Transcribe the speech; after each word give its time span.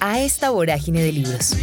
a 0.00 0.20
esta 0.20 0.50
vorágine 0.50 1.02
de 1.02 1.12
libros. 1.12 1.56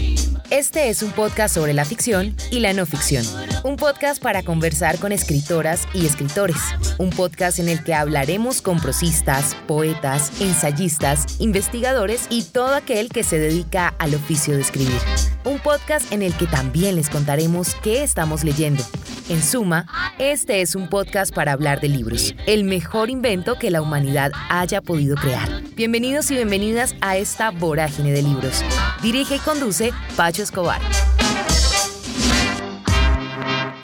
Este 0.50 0.90
es 0.90 1.02
un 1.04 1.12
podcast 1.12 1.56
sobre 1.56 1.74
la 1.74 1.86
ficción 1.86 2.36
y 2.52 2.60
la 2.60 2.74
no 2.74 2.86
ficción. 2.86 3.26
Un 3.64 3.78
podcast 3.78 4.22
para 4.22 4.44
conversar 4.44 5.00
con 5.00 5.14
escritoras 5.14 5.88
y 5.94 6.06
escritores. 6.06 6.58
Un 6.98 7.12
podcast 7.12 7.60
en 7.60 7.70
el 7.70 7.82
que 7.84 7.94
hablaremos 7.94 8.62
con 8.62 8.80
prosistas, 8.80 9.56
poetas, 9.68 10.42
ensayistas, 10.42 11.40
investigadores 11.40 12.28
y 12.30 12.44
todo 12.44 12.76
aquel 12.76 13.08
que 13.08 13.24
se 13.24 13.40
dedica 13.40 13.96
al 14.00 14.16
oficio 14.16 14.56
de 14.56 14.62
escribir. 14.62 15.00
Un 15.46 15.60
podcast 15.60 16.12
en 16.12 16.22
el 16.22 16.34
que 16.34 16.46
también 16.46 16.98
les 16.98 17.10
contaremos 17.10 17.74
qué 17.76 18.04
estamos 18.04 18.44
leyendo. 18.44 18.84
En 19.30 19.42
suma, 19.42 19.86
este 20.20 20.62
es 20.62 20.76
un 20.76 20.90
podcast 20.90 21.34
para 21.34 21.54
hablar 21.54 21.80
de 21.80 21.88
libros, 21.88 22.36
el 22.46 22.66
mejor 22.66 23.10
invento 23.10 23.58
que 23.58 23.72
la 23.72 23.82
humanidad 23.82 24.32
haya 24.50 24.82
podido 24.82 25.16
crear. 25.16 25.50
Bienvenidos 25.76 26.30
y 26.32 26.36
bienvenidas 26.36 26.94
a 27.00 27.16
esta 27.16 27.52
vorágine 27.52 28.12
de 28.12 28.22
libros. 28.22 28.64
Dirige 29.02 29.38
y 29.38 29.40
conduce 29.40 29.92
Pacho 30.18 30.44
Escobar. 30.44 30.82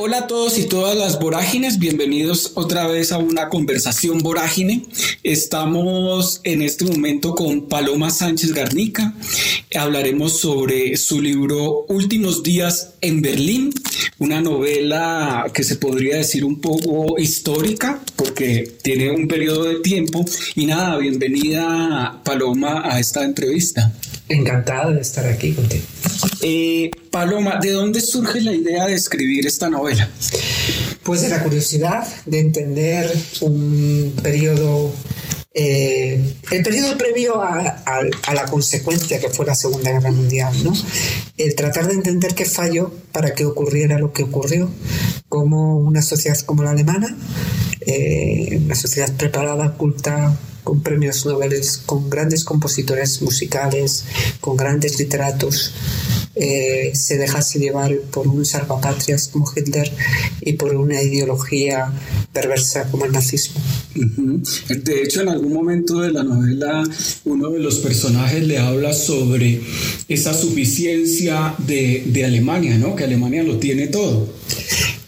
Hola 0.02 0.20
a 0.20 0.27
todos 0.27 0.58
y 0.58 0.63
todas 0.63 0.95
las 0.95 1.20
vorágines, 1.20 1.77
bienvenidos 1.77 2.53
otra 2.55 2.88
vez 2.88 3.12
a 3.12 3.17
una 3.17 3.49
conversación 3.49 4.20
vorágine. 4.20 4.85
Estamos 5.23 6.40
en 6.45 6.62
este 6.62 6.85
momento 6.85 7.35
con 7.35 7.67
Paloma 7.67 8.09
Sánchez 8.09 8.54
Garnica. 8.54 9.13
Hablaremos 9.76 10.40
sobre 10.40 10.95
su 10.95 11.21
libro 11.21 11.84
Últimos 11.90 12.43
días 12.43 12.93
en 13.02 13.21
Berlín, 13.21 13.73
una 14.20 14.40
novela 14.40 15.51
que 15.54 15.65
se 15.65 15.76
podría 15.76 16.16
decir 16.16 16.45
un 16.45 16.62
poco 16.62 17.20
histórica 17.20 18.01
porque 18.16 18.71
tiene 18.82 19.12
un 19.12 19.27
periodo 19.27 19.66
de 19.66 19.82
tiempo. 19.82 20.23
Y 20.55 20.66
nada, 20.66 20.98
bienvenida 20.98 22.21
Paloma 22.23 22.84
a 22.85 23.01
esta 23.01 23.26
entrevista. 23.26 23.91
Encantada 24.30 24.91
de 24.91 25.02
estar 25.02 25.26
aquí 25.26 25.54
contigo. 25.54 25.84
Eh, 26.44 26.91
Paloma, 27.10 27.58
¿de 27.60 27.72
dónde 27.72 27.99
surge 27.99 28.41
la 28.41 28.54
idea 28.54 28.85
de 28.85 28.94
escribir 28.94 29.48
esta 29.48 29.70
novela? 29.70 30.08
Pues 31.04 31.22
de 31.24 31.30
la 31.30 31.41
curiosidad 31.41 32.08
de 32.27 32.40
entender 32.40 33.12
un 33.41 34.13
periodo, 34.22 34.94
eh, 35.55 36.22
el 36.52 36.63
periodo 36.63 36.96
previo 36.96 37.41
a, 37.41 38.04
la 38.32 38.46
consecuencia 38.46 39.20
que 39.20 39.30
fue 39.30 39.48
la 39.48 39.55
Segunda 39.55 39.91
Guerra 39.91 40.12
Mundial, 40.12 40.54
¿no? 40.63 40.74
El 41.38 41.55
tratar 41.55 41.88
de 41.88 41.96
entender 41.96 42.35
qué 42.35 42.46
falló 42.46 42.94
para 43.12 43.34
que 43.34 43.46
ocurriera 43.46 43.98
lo 43.98 44.13
que 44.13 44.24
ocurrió, 44.24 44.70
como 45.27 45.77
una 45.77 46.04
sociedad 46.04 46.38
como 46.41 46.62
la 46.62 46.72
alemana, 46.72 47.18
eh, 47.82 48.60
una 48.63 48.76
sociedad 48.76 49.12
preparada, 49.18 49.74
culta, 49.74 50.38
con 50.70 50.81
premios 50.81 51.25
Nobel, 51.25 51.59
con 51.87 52.12
grandes 52.12 52.43
compositores 52.43 53.23
musicales, 53.23 54.05
con 54.39 54.55
grandes 54.55 54.99
literatos, 54.99 55.73
eh, 56.35 56.91
se 56.93 57.17
dejase 57.17 57.57
llevar 57.57 57.98
por 58.11 58.27
un 58.27 58.45
salvapatrias 58.45 59.29
como 59.29 59.51
Hitler 59.51 59.91
y 60.41 60.53
por 60.53 60.76
una 60.76 61.01
ideología 61.01 61.91
perversa 62.31 62.87
como 62.91 63.05
el 63.05 63.11
nazismo. 63.11 63.59
De 63.95 65.01
hecho, 65.01 65.22
en 65.22 65.29
algún 65.29 65.53
momento 65.53 66.01
de 66.01 66.11
la 66.11 66.22
novela, 66.22 66.83
uno 67.25 67.50
de 67.50 67.59
los 67.59 67.79
personajes 67.79 68.44
le 68.44 68.59
habla 68.59 68.94
sobre 68.94 69.61
esa 70.07 70.35
suficiencia 70.35 71.56
de, 71.57 72.03
de 72.06 72.25
Alemania, 72.25 72.78
¿no? 72.78 72.95
Que 72.95 73.06
Alemania 73.06 73.41
lo 73.41 73.57
tiene 73.57 73.88
todo. 73.88 74.29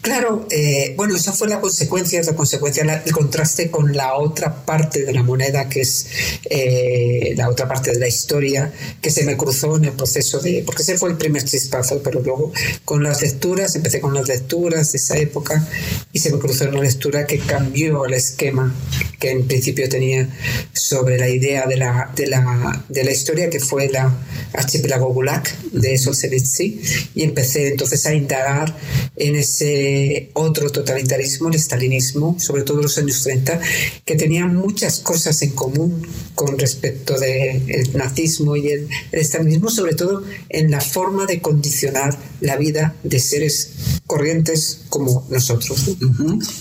Claro, 0.02 0.48
eh, 0.50 0.94
bueno, 0.96 1.14
esa 1.14 1.32
fue 1.32 1.48
la 1.48 1.60
consecuencia, 1.60 2.20
la 2.24 2.34
consecuencia, 2.34 3.02
el 3.06 3.12
contraste 3.12 3.70
con 3.70 3.96
la 3.96 4.16
otra 4.16 4.64
parte 4.64 5.04
de 5.04 5.12
la 5.12 5.22
moneda, 5.22 5.68
que 5.68 5.82
es 5.82 6.08
eh, 6.50 7.34
la 7.36 7.48
otra 7.48 7.68
parte 7.68 7.92
de 7.92 8.00
la 8.00 8.08
historia, 8.08 8.72
que 9.00 9.12
se 9.12 9.22
me 9.22 9.36
cruzó 9.36 9.76
en 9.76 9.84
el 9.84 9.92
proceso 9.92 10.40
de, 10.40 10.64
porque 10.66 10.82
ese 10.82 10.98
fue 10.98 11.10
el 11.10 11.16
primer 11.16 11.44
chispazo, 11.44 12.02
pero 12.02 12.20
luego 12.20 12.52
con 12.84 13.04
las 13.04 13.22
lecturas, 13.22 13.76
empecé 13.76 14.00
con 14.00 14.12
las 14.12 14.26
lecturas 14.26 14.90
de 14.90 14.98
esa 14.98 15.16
época 15.18 15.68
y 16.12 16.18
se 16.18 16.32
me 16.32 16.40
cruzó 16.40 16.68
una 16.68 16.80
lectura 16.80 17.24
que 17.24 17.38
cambió 17.38 18.04
el 18.04 18.14
esquema 18.14 18.74
que 19.20 19.30
en 19.30 19.46
principio 19.46 19.88
tenía 19.88 20.28
sobre 20.72 21.16
la 21.16 21.28
idea 21.28 21.66
de 21.66 21.76
la, 21.76 22.10
de 22.16 22.26
la, 22.26 22.84
de 22.88 23.04
la 23.04 23.12
historia, 23.12 23.48
que 23.50 23.60
fue 23.60 23.88
la 23.88 24.12
archipiélago 24.52 25.14
Gulag 25.14 25.44
de 25.70 25.96
Solzhenitsyn, 25.96 26.80
y 27.14 27.22
empecé 27.22 27.68
entonces 27.68 28.04
a 28.04 28.14
indagar 28.14 28.76
en 29.14 29.36
ese 29.36 29.91
otro 30.34 30.70
totalitarismo, 30.70 31.48
el 31.48 31.58
stalinismo, 31.58 32.36
sobre 32.38 32.62
todo 32.62 32.82
los 32.82 32.98
años 32.98 33.22
30, 33.22 33.60
que 34.04 34.14
tenía 34.16 34.46
muchas 34.46 35.00
cosas 35.00 35.40
en 35.42 35.50
común 35.50 36.06
con 36.34 36.58
respecto 36.58 37.18
del 37.18 37.90
nazismo 37.94 38.56
y 38.56 38.68
el, 38.68 38.88
el 39.12 39.24
stalinismo, 39.24 39.70
sobre 39.70 39.94
todo 39.94 40.22
en 40.48 40.70
la 40.70 40.80
forma 40.80 41.26
de 41.26 41.40
condicionar 41.40 42.16
la 42.40 42.56
vida 42.56 42.96
de 43.02 43.18
seres 43.20 43.70
corrientes 44.06 44.82
como 44.88 45.26
nosotros. 45.30 45.96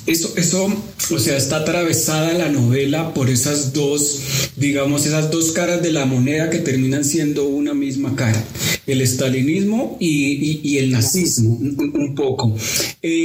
Eso, 0.06 0.34
eso, 0.38 0.68
o 1.12 1.20
sea, 1.20 1.36
está 1.36 1.58
atravesada 1.58 2.34
la 2.34 2.50
novela 2.50 3.14
por 3.14 3.30
esas 3.30 3.74
dos, 3.74 4.22
digamos, 4.56 5.06
esas 5.06 5.32
dos 5.32 5.52
caras 5.52 5.82
de 5.82 5.92
la 5.92 6.06
moneda 6.06 6.50
que 6.50 6.60
terminan 6.60 7.04
siendo 7.04 7.48
una 7.48 7.74
misma 7.74 8.16
cara, 8.16 8.42
el 8.88 9.02
estalinismo 9.02 9.98
y, 10.00 10.78
el 10.78 10.92
nazismo, 10.92 11.58
un, 11.60 12.16
poco. 12.16 12.56
Eh, 13.02 13.21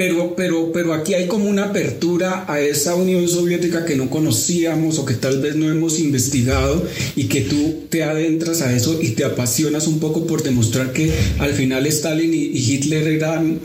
pero, 0.00 0.34
pero, 0.34 0.72
pero 0.72 0.94
aquí 0.94 1.12
hay 1.12 1.26
como 1.26 1.44
una 1.50 1.64
apertura 1.66 2.46
a 2.48 2.58
esa 2.58 2.94
Unión 2.94 3.28
Soviética 3.28 3.84
que 3.84 3.96
no 3.96 4.08
conocíamos 4.08 4.98
o 4.98 5.04
que 5.04 5.12
tal 5.12 5.42
vez 5.42 5.56
no 5.56 5.70
hemos 5.70 5.98
investigado 5.98 6.82
y 7.16 7.24
que 7.24 7.42
tú 7.42 7.84
te 7.90 8.02
adentras 8.02 8.62
a 8.62 8.74
eso 8.74 8.98
y 9.02 9.10
te 9.10 9.24
apasionas 9.24 9.86
un 9.86 10.00
poco 10.00 10.26
por 10.26 10.42
demostrar 10.42 10.94
que 10.94 11.12
al 11.38 11.52
final 11.52 11.86
Stalin 11.86 12.32
y 12.32 12.56
Hitler 12.56 13.08
eran 13.08 13.60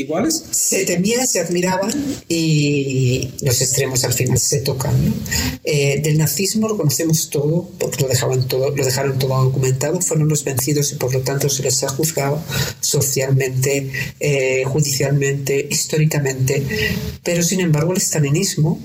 iguales? 0.00 0.44
Se 0.50 0.84
temían, 0.84 1.26
se 1.26 1.40
admiraban 1.40 1.92
y 2.28 3.30
los 3.42 3.60
extremos 3.60 4.04
al 4.04 4.12
final 4.12 4.38
se 4.38 4.60
tocan. 4.60 4.94
Eh, 5.64 6.00
del 6.02 6.18
nazismo 6.18 6.68
lo 6.68 6.76
conocemos 6.76 7.30
todo, 7.30 7.68
porque 7.78 8.02
lo, 8.02 8.08
dejaban 8.08 8.46
todo, 8.48 8.70
lo 8.70 8.84
dejaron 8.84 9.18
todo 9.18 9.44
documentado, 9.44 10.00
fueron 10.00 10.28
los 10.28 10.44
vencidos 10.44 10.92
y 10.92 10.96
por 10.96 11.12
lo 11.12 11.20
tanto 11.20 11.48
se 11.48 11.62
les 11.62 11.82
ha 11.82 11.88
juzgado 11.88 12.42
socialmente, 12.80 13.90
eh, 14.20 14.64
judicialmente, 14.66 15.66
históricamente. 15.70 16.62
Pero 17.22 17.42
sin 17.42 17.60
embargo 17.60 17.92
el 17.92 18.00
stalinismo, 18.00 18.80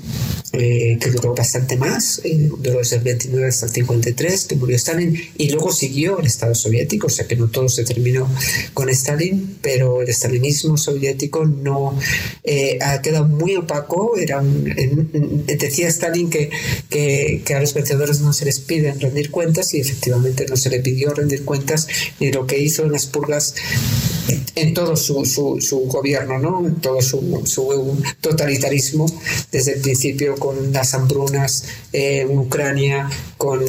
eh, 0.53 0.97
que 0.99 1.09
duró 1.11 1.33
bastante 1.33 1.77
más, 1.77 2.21
duró 2.61 2.79
desde 2.79 2.97
el 2.97 3.03
29 3.03 3.47
hasta 3.47 3.67
el 3.67 3.71
53, 3.71 4.45
que 4.45 4.55
murió 4.55 4.75
Stalin, 4.75 5.17
y 5.37 5.49
luego 5.49 5.71
siguió 5.71 6.19
el 6.19 6.27
Estado 6.27 6.55
soviético, 6.55 7.07
o 7.07 7.09
sea 7.09 7.25
que 7.25 7.35
no 7.35 7.47
todo 7.47 7.69
se 7.69 7.85
terminó 7.85 8.27
con 8.73 8.89
Stalin, 8.89 9.57
pero 9.61 10.01
el 10.01 10.13
stalinismo 10.13 10.77
soviético 10.77 11.45
no 11.45 11.97
eh, 12.43 12.77
ha 12.81 13.01
quedado 13.01 13.27
muy 13.27 13.55
opaco. 13.55 14.17
Era 14.17 14.41
decía 14.41 15.87
Stalin 15.87 16.29
que, 16.29 16.49
que, 16.89 17.53
a 17.53 17.59
los 17.59 17.73
vencedores 17.73 18.21
no 18.21 18.33
se 18.33 18.45
les 18.45 18.59
piden 18.59 18.99
rendir 18.99 19.31
cuentas 19.31 19.73
y 19.73 19.79
efectivamente 19.79 20.45
no 20.49 20.57
se 20.57 20.69
le 20.69 20.79
pidió 20.79 21.13
rendir 21.13 21.45
cuentas 21.45 21.87
ni 22.19 22.31
lo 22.31 22.45
que 22.45 22.59
hizo 22.59 22.83
en 22.83 22.91
las 22.91 23.05
purgas 23.05 23.55
en 24.55 24.73
todo 24.73 24.95
su, 24.95 25.25
su, 25.25 25.79
gobierno, 25.87 26.39
¿no? 26.39 26.65
en 26.65 26.75
todo 26.75 27.01
su, 27.01 27.41
su, 27.45 27.97
totalitarismo, 28.21 29.05
desde 29.51 29.73
el 29.73 29.81
principio 29.81 30.35
con 30.41 30.73
las 30.73 30.95
hambrunas 30.95 31.65
en 31.93 32.35
Ucrania, 32.35 33.07
con, 33.37 33.63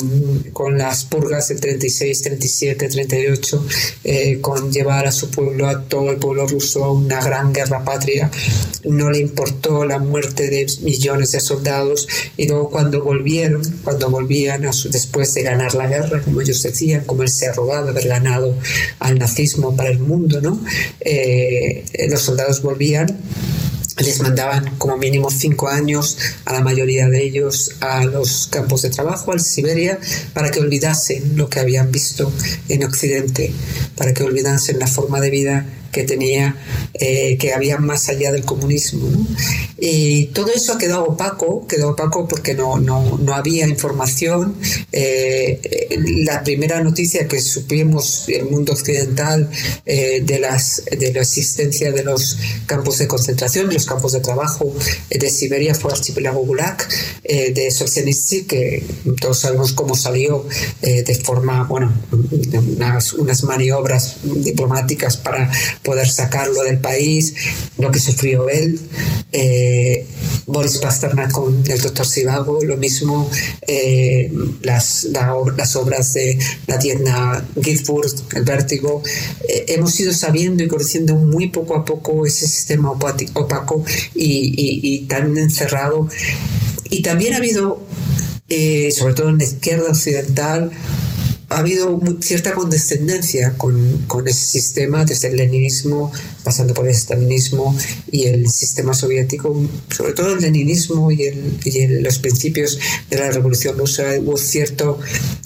con, 0.54 0.78
las 0.78 1.04
purgas 1.04 1.48
del 1.48 1.60
36, 1.60 2.22
37, 2.22 2.88
38, 2.88 3.66
con 4.40 4.72
llevar 4.72 5.06
a 5.06 5.12
su 5.12 5.30
pueblo, 5.30 5.68
a 5.68 5.82
todo 5.82 6.10
el 6.10 6.16
pueblo 6.16 6.46
ruso, 6.46 6.82
a 6.84 6.90
una 6.90 7.22
gran 7.22 7.52
guerra 7.52 7.84
patria. 7.84 8.30
No 8.84 9.10
le 9.10 9.18
importó 9.18 9.84
la 9.84 9.98
muerte 9.98 10.48
de 10.48 10.66
millones 10.80 11.32
de 11.32 11.40
soldados 11.40 12.08
y 12.38 12.48
luego 12.48 12.70
cuando 12.70 13.04
volvieron, 13.04 13.62
cuando 13.84 14.08
volvían 14.08 14.64
a 14.64 14.72
su, 14.72 14.88
después 14.88 15.34
de 15.34 15.42
ganar 15.42 15.74
la 15.74 15.88
guerra, 15.88 16.22
como 16.22 16.40
ellos 16.40 16.62
decían, 16.62 17.04
como 17.04 17.22
él 17.22 17.28
se 17.28 17.48
arrogaba 17.48 17.90
haber 17.90 18.08
ganado 18.08 18.56
al 18.98 19.18
nazismo 19.18 19.76
para 19.76 19.90
el 19.90 19.98
mundo, 19.98 20.40
¿no? 20.40 20.58
Eh, 21.00 21.84
los 22.08 22.22
soldados 22.22 22.62
volvían 22.62 23.20
les 23.98 24.20
mandaban 24.20 24.76
como 24.78 24.96
mínimo 24.96 25.30
cinco 25.30 25.68
años 25.68 26.16
a 26.44 26.52
la 26.52 26.60
mayoría 26.60 27.08
de 27.08 27.22
ellos 27.22 27.76
a 27.80 28.04
los 28.04 28.48
campos 28.48 28.82
de 28.82 28.90
trabajo, 28.90 29.32
a 29.32 29.38
Siberia, 29.38 29.98
para 30.32 30.50
que 30.50 30.60
olvidasen 30.60 31.36
lo 31.36 31.48
que 31.48 31.60
habían 31.60 31.90
visto 31.92 32.32
en 32.68 32.84
Occidente, 32.84 33.52
para 33.96 34.14
que 34.14 34.22
olvidasen 34.22 34.78
la 34.78 34.86
forma 34.86 35.20
de 35.20 35.30
vida 35.30 35.66
que 35.92 36.04
tenía, 36.04 36.56
eh, 36.94 37.36
que 37.38 37.52
había 37.52 37.76
más 37.76 38.08
allá 38.08 38.32
del 38.32 38.44
comunismo. 38.44 39.08
Y 39.78 40.26
todo 40.26 40.50
eso 40.52 40.72
ha 40.72 40.78
quedado 40.78 41.04
opaco, 41.04 41.66
quedó 41.66 41.90
opaco 41.90 42.26
porque 42.26 42.54
no, 42.54 42.80
no, 42.80 43.18
no 43.18 43.34
había 43.34 43.68
información. 43.68 44.56
Eh, 44.90 45.60
la 46.24 46.42
primera 46.42 46.82
noticia 46.82 47.28
que 47.28 47.40
supimos 47.40 48.24
el 48.28 48.46
mundo 48.46 48.72
occidental 48.72 49.50
eh, 49.84 50.22
de, 50.24 50.38
las, 50.38 50.82
de 50.98 51.12
la 51.12 51.20
existencia 51.20 51.92
de 51.92 52.04
los 52.04 52.38
campos 52.66 52.98
de 52.98 53.06
concentración, 53.06 53.72
los 53.72 53.84
campos 53.84 54.12
de 54.12 54.20
trabajo 54.20 54.74
de 55.10 55.30
Siberia 55.30 55.74
fue 55.74 55.92
archipiélago 55.92 56.40
Gulag 56.40 56.88
de 57.22 57.70
Solzhenitsyn, 57.70 58.46
que 58.46 58.84
todos 59.20 59.40
sabemos 59.40 59.72
cómo 59.74 59.94
salió 59.94 60.46
de 60.80 61.14
forma, 61.22 61.64
bueno, 61.64 61.92
unas, 62.52 63.12
unas 63.12 63.44
maniobras 63.44 64.16
diplomáticas 64.22 65.16
para 65.16 65.50
poder 65.82 66.08
sacarlo 66.08 66.62
del 66.62 66.78
país, 66.78 67.34
lo 67.78 67.90
que 67.90 67.98
sufrió 67.98 68.48
él, 68.48 68.78
eh, 69.32 70.06
Boris 70.46 70.78
Pasternak 70.78 71.32
con 71.32 71.64
el 71.66 71.80
doctor 71.80 72.06
Sivago, 72.06 72.62
lo 72.64 72.76
mismo 72.76 73.30
eh, 73.66 74.30
las, 74.62 75.08
las 75.56 75.76
obras 75.76 76.14
de 76.14 76.38
la 76.66 76.78
tienda 76.78 77.44
Ginsburg, 77.60 78.12
el 78.34 78.44
vértigo. 78.44 79.02
Eh, 79.48 79.64
hemos 79.68 79.98
ido 79.98 80.12
sabiendo 80.12 80.62
y 80.62 80.68
conociendo 80.68 81.14
muy 81.14 81.48
poco 81.48 81.74
a 81.74 81.84
poco 81.84 82.26
ese 82.26 82.46
sistema 82.46 82.90
opaco 82.90 83.84
y, 84.14 85.06
tan 85.08 85.36
encerrado. 85.36 86.08
Y 86.90 87.02
también 87.02 87.34
ha 87.34 87.38
habido, 87.38 87.82
sobre 88.48 89.14
todo 89.14 89.30
en 89.30 89.38
la 89.38 89.44
izquierda 89.44 89.90
occidental, 89.90 90.70
ha 91.52 91.58
habido 91.58 92.00
cierta 92.20 92.52
condescendencia 92.52 93.54
con, 93.56 94.04
con, 94.06 94.26
ese 94.26 94.44
sistema, 94.44 95.04
desde 95.04 95.28
el 95.28 95.36
leninismo, 95.36 96.12
pasando 96.42 96.74
por 96.74 96.88
el 96.88 96.94
stalinismo 96.94 97.76
y 98.10 98.24
el 98.24 98.48
sistema 98.48 98.94
soviético, 98.94 99.54
sobre 99.90 100.12
todo 100.12 100.34
el 100.34 100.40
leninismo 100.40 101.10
y, 101.10 101.24
el, 101.24 101.58
y 101.64 101.86
los 102.00 102.18
principios 102.18 102.78
de 103.10 103.18
la 103.18 103.30
revolución 103.30 103.78
rusa, 103.78 104.04
hubo 104.18 104.36
cierta 104.36 104.86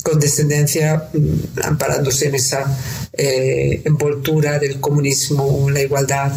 condescendencia 0.02 1.08
mm, 1.12 1.60
amparándose 1.64 2.28
en 2.28 2.34
esa 2.36 2.78
eh, 3.12 3.82
envoltura 3.84 4.58
del 4.58 4.80
comunismo, 4.80 5.68
la 5.70 5.82
igualdad. 5.82 6.32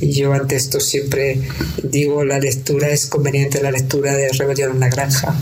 Y 0.00 0.12
yo 0.12 0.32
ante 0.32 0.56
esto 0.56 0.80
siempre 0.80 1.40
digo, 1.82 2.24
la 2.24 2.38
lectura 2.38 2.90
es 2.90 3.06
conveniente, 3.06 3.62
la 3.62 3.70
lectura 3.70 4.14
de 4.14 4.28
Rebelión 4.28 4.72
en 4.72 4.80
la 4.80 4.88
Granja 4.88 5.36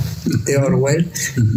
de 0.44 0.56
Orwell, 0.56 1.10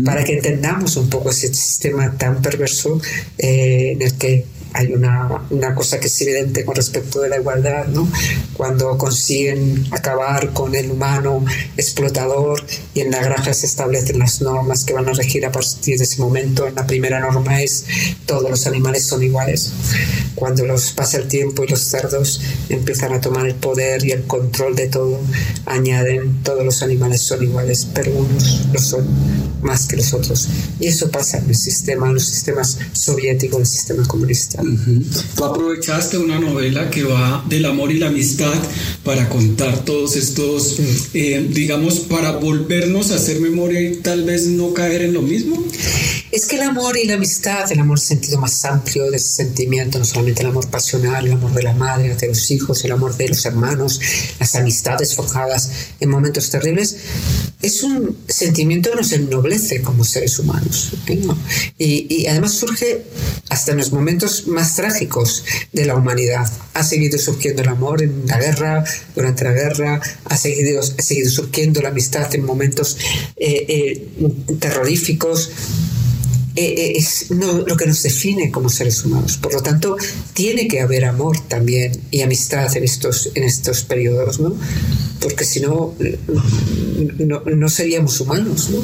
para 0.05 0.23
que 0.23 0.33
entendamos 0.33 0.97
un 0.97 1.09
poco 1.09 1.29
ese 1.29 1.53
sistema 1.53 2.17
tan 2.17 2.41
perverso 2.41 3.01
eh, 3.37 3.93
en 3.93 4.01
el 4.01 4.13
que 4.15 4.45
hay 4.73 4.93
una, 4.93 5.45
una, 5.49 5.75
cosa 5.75 5.99
que 5.99 6.07
es 6.07 6.21
evidente 6.21 6.63
con 6.65 6.75
respecto 6.75 7.21
de 7.21 7.29
la 7.29 7.37
igualdad, 7.37 7.87
¿no? 7.87 8.07
Cuando 8.53 8.97
consiguen 8.97 9.85
acabar 9.91 10.53
con 10.53 10.75
el 10.75 10.91
humano 10.91 11.43
explotador 11.77 12.63
y 12.93 13.01
en 13.01 13.11
la 13.11 13.21
granja 13.21 13.53
se 13.53 13.65
establecen 13.65 14.19
las 14.19 14.41
normas 14.41 14.83
que 14.85 14.93
van 14.93 15.07
a 15.09 15.13
regir 15.13 15.45
a 15.45 15.51
partir 15.51 15.97
de 15.97 16.03
ese 16.03 16.21
momento. 16.21 16.69
La 16.69 16.85
primera 16.85 17.19
norma 17.19 17.61
es 17.61 17.85
todos 18.25 18.49
los 18.49 18.67
animales 18.67 19.05
son 19.05 19.23
iguales. 19.23 19.71
Cuando 20.35 20.65
los 20.65 20.91
pasa 20.91 21.17
el 21.17 21.27
tiempo 21.27 21.63
y 21.63 21.67
los 21.67 21.81
cerdos 21.81 22.41
empiezan 22.69 23.13
a 23.13 23.21
tomar 23.21 23.47
el 23.47 23.55
poder 23.55 24.05
y 24.05 24.11
el 24.11 24.23
control 24.23 24.75
de 24.75 24.87
todo, 24.87 25.19
añaden 25.65 26.43
todos 26.43 26.63
los 26.63 26.83
animales 26.83 27.21
son 27.21 27.43
iguales, 27.43 27.87
pero 27.93 28.11
unos 28.11 28.67
lo 28.71 28.79
son 28.79 29.07
más 29.61 29.87
que 29.87 29.97
los 29.97 30.13
otros. 30.13 30.47
Y 30.79 30.87
eso 30.87 31.09
pasa 31.11 31.37
en 31.39 31.49
el 31.49 31.55
sistema, 31.55 32.07
en 32.07 32.15
los 32.15 32.25
sistemas 32.25 32.77
soviéticos, 32.93 33.55
en 33.57 33.61
el 33.61 33.67
sistema 33.67 34.07
comunista. 34.07 34.58
Tú 35.35 35.45
aprovechaste 35.45 36.17
una 36.17 36.39
novela 36.39 36.89
que 36.89 37.03
va 37.03 37.43
del 37.47 37.65
amor 37.65 37.91
y 37.91 37.99
la 37.99 38.07
amistad 38.07 38.53
para 39.03 39.29
contar 39.29 39.85
todos 39.85 40.15
estos, 40.15 40.77
eh, 41.13 41.47
digamos, 41.51 41.99
para 42.01 42.33
volvernos 42.33 43.11
a 43.11 43.15
hacer 43.15 43.39
memoria 43.39 43.81
y 43.81 43.95
tal 43.97 44.23
vez 44.23 44.47
no 44.47 44.73
caer 44.73 45.03
en 45.03 45.13
lo 45.13 45.21
mismo. 45.21 45.63
Es 46.31 46.45
que 46.45 46.57
el 46.57 46.61
amor 46.61 46.95
y 46.95 47.07
la 47.07 47.15
amistad, 47.15 47.71
el 47.71 47.79
amor 47.79 47.97
en 47.97 48.03
sentido 48.03 48.39
más 48.39 48.63
amplio 48.63 49.09
de 49.09 49.17
ese 49.17 49.29
sentimiento, 49.43 49.97
no 49.97 50.05
solamente 50.05 50.41
el 50.41 50.49
amor 50.49 50.69
pasional, 50.69 51.25
el 51.25 51.33
amor 51.33 51.53
de 51.53 51.63
la 51.63 51.73
madre, 51.73 52.15
de 52.15 52.27
los 52.27 52.51
hijos, 52.51 52.83
el 52.85 52.91
amor 52.91 53.17
de 53.17 53.29
los 53.29 53.45
hermanos, 53.45 53.99
las 54.39 54.55
amistades 54.55 55.15
forjadas 55.15 55.71
en 55.99 56.09
momentos 56.09 56.49
terribles, 56.51 56.97
es 57.61 57.81
un 57.81 58.15
sentimiento 58.27 58.91
que 58.91 58.97
nos 58.97 59.11
ennoblece 59.11 59.81
como 59.81 60.03
seres 60.03 60.37
humanos. 60.37 60.91
Y, 61.77 62.05
y 62.13 62.27
además 62.27 62.53
surge 62.53 63.05
hasta 63.49 63.71
en 63.71 63.77
los 63.79 63.91
momentos 63.91 64.47
más 64.47 64.75
trágicos 64.75 65.43
de 65.73 65.85
la 65.85 65.95
humanidad. 65.95 66.47
Ha 66.73 66.83
seguido 66.83 67.17
surgiendo 67.17 67.63
el 67.63 67.69
amor 67.69 68.01
en 68.01 68.25
la 68.27 68.39
guerra, 68.39 68.83
durante 69.15 69.43
la 69.43 69.51
guerra, 69.51 70.01
ha 70.25 70.37
seguido, 70.37 70.81
ha 70.81 71.01
seguido 71.01 71.29
surgiendo 71.29 71.81
la 71.81 71.89
amistad 71.89 72.33
en 72.35 72.45
momentos 72.45 72.97
eh, 73.35 73.65
eh, 73.67 74.07
terroríficos. 74.59 75.51
Eh, 76.55 76.93
es 76.95 77.29
lo 77.29 77.77
que 77.77 77.85
nos 77.85 78.03
define 78.03 78.51
como 78.51 78.69
seres 78.69 79.05
humanos. 79.05 79.37
Por 79.37 79.53
lo 79.53 79.61
tanto, 79.61 79.95
tiene 80.33 80.67
que 80.67 80.81
haber 80.81 81.05
amor 81.05 81.39
también 81.47 81.91
y 82.11 82.21
amistad 82.21 82.75
en 82.75 82.83
estos, 82.83 83.31
en 83.35 83.43
estos 83.43 83.83
periodos, 83.83 84.39
¿no? 84.39 84.55
Porque 85.19 85.43
si 85.43 85.59
no, 85.59 85.95
no, 87.55 87.69
seríamos 87.69 88.19
humanos. 88.21 88.69
¿no? 88.69 88.83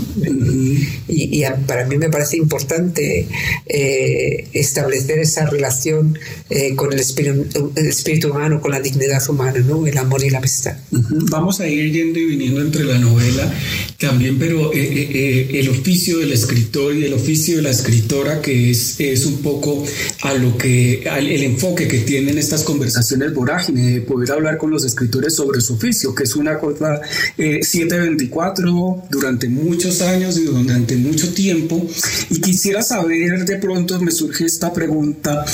Y, 1.08 1.44
para 1.68 1.86
mí 1.86 1.98
me 1.98 2.10
parece 2.10 2.38
importante 2.38 3.28
eh, 3.66 4.48
establecer 4.54 5.20
esa 5.20 5.46
relación 5.46 6.18
eh, 6.50 6.76
con 6.76 6.92
el 6.92 7.00
espíritu, 7.00 7.72
el 7.76 7.88
espíritu, 7.88 8.30
humano, 8.30 8.62
con 8.62 8.72
la 8.72 8.80
dignidad 8.80 9.22
humana, 9.30 9.60
¿no? 9.60 9.86
el 9.86 9.98
amor 9.98 10.24
y 10.24 10.30
la 10.30 10.40
amistad. 10.40 10.76
Vamos 10.92 11.60
a 11.60 11.68
ir 11.68 11.92
yendo 11.92 12.20
y 12.20 12.26
viniendo 12.26 12.62
entre 12.62 12.84
la 12.84 12.98
novela 12.98 13.54
también, 14.00 14.38
pero 14.40 14.72
eh, 14.74 15.50
el 15.54 15.70
oficio 15.70 16.20
del 16.20 16.34
escritor 16.34 16.96
y 16.96 17.06
el 17.06 17.14
oficio 17.14 17.58
de 17.58 17.62
la 17.62 17.70
escritora, 17.70 18.42
que 18.42 18.72
es, 18.72 19.00
es 19.00 19.26
un 19.26 19.38
poco 19.38 19.86
a 20.22 20.34
lo 20.34 20.58
que, 20.58 21.04
al, 21.10 21.28
el 21.28 21.44
enfoque 21.44 21.88
que 21.88 22.00
tienen 22.00 22.38
estas 22.38 22.64
conversaciones 22.64 23.34
vorágine, 23.34 23.94
de 23.94 24.02
poder 24.02 24.32
hablar 24.32 24.58
con 24.58 24.72
los 24.72 24.84
escritores 24.84 25.36
sobre 25.36 25.62
su 25.62 25.76
oficio, 25.76 26.14
que 26.14 26.25
es 26.26 26.36
una 26.36 26.58
cosa 26.60 27.02
724 27.38 28.68
eh, 28.68 29.08
durante 29.10 29.48
muchos 29.48 30.02
años 30.02 30.38
y 30.38 30.44
durante 30.44 30.96
mucho 30.98 31.34
tiempo. 31.34 31.86
Y 32.30 32.42
quisiera 32.42 32.82
saber, 32.82 33.46
de 33.46 33.58
pronto 33.58 34.00
me 34.00 34.12
surge 34.12 34.46
esta 34.46 34.74
pregunta, 34.74 35.46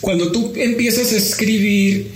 cuando 0.00 0.30
tú 0.30 0.52
empiezas 0.56 1.12
a 1.12 1.16
escribir 1.16 2.12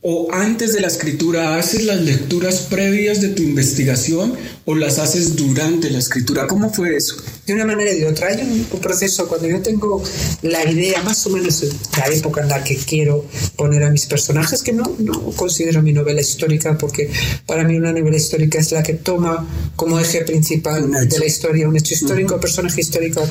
o 0.00 0.28
antes 0.32 0.72
de 0.72 0.80
la 0.80 0.86
escritura, 0.86 1.56
¿haces 1.56 1.84
las 1.84 2.00
lecturas 2.00 2.60
previas 2.70 3.20
de 3.20 3.28
tu 3.28 3.42
investigación 3.42 4.32
o 4.64 4.74
las 4.74 4.98
haces 4.98 5.36
durante 5.36 5.90
la 5.90 5.98
escritura? 5.98 6.46
¿Cómo 6.46 6.72
fue 6.72 6.96
eso? 6.96 7.16
De 7.46 7.54
una 7.54 7.66
manera 7.66 7.92
y 7.92 8.00
de 8.00 8.06
otra. 8.06 8.28
Hay 8.28 8.40
un, 8.40 8.80
proceso, 8.80 9.26
cuando 9.26 9.48
yo 9.48 9.60
tengo 9.60 10.02
la 10.42 10.70
idea, 10.70 11.02
más 11.02 11.26
o 11.26 11.30
menos 11.30 11.64
la 11.96 12.06
época 12.14 12.42
en 12.42 12.48
la 12.48 12.62
que 12.62 12.76
quiero 12.76 13.24
poner 13.56 13.82
a 13.82 13.90
mis 13.90 14.06
personajes, 14.06 14.62
que 14.62 14.72
no, 14.72 14.84
no 14.98 15.20
considero 15.32 15.82
mi 15.82 15.92
novela 15.92 16.20
histórica, 16.20 16.78
porque 16.78 17.10
para 17.44 17.64
mí 17.64 17.76
una 17.76 17.92
novela 17.92 18.16
histórica 18.16 18.58
es 18.58 18.72
la 18.72 18.82
que 18.82 18.94
toma 18.94 19.46
como 19.76 19.98
eje 20.00 20.22
principal 20.22 20.90
de 21.08 21.18
la 21.18 21.26
historia 21.26 21.68
un 21.68 21.76
hecho 21.76 21.94
histórico, 21.94 22.36
un 22.36 22.40
personaje 22.40 22.80
histórico 22.80 23.28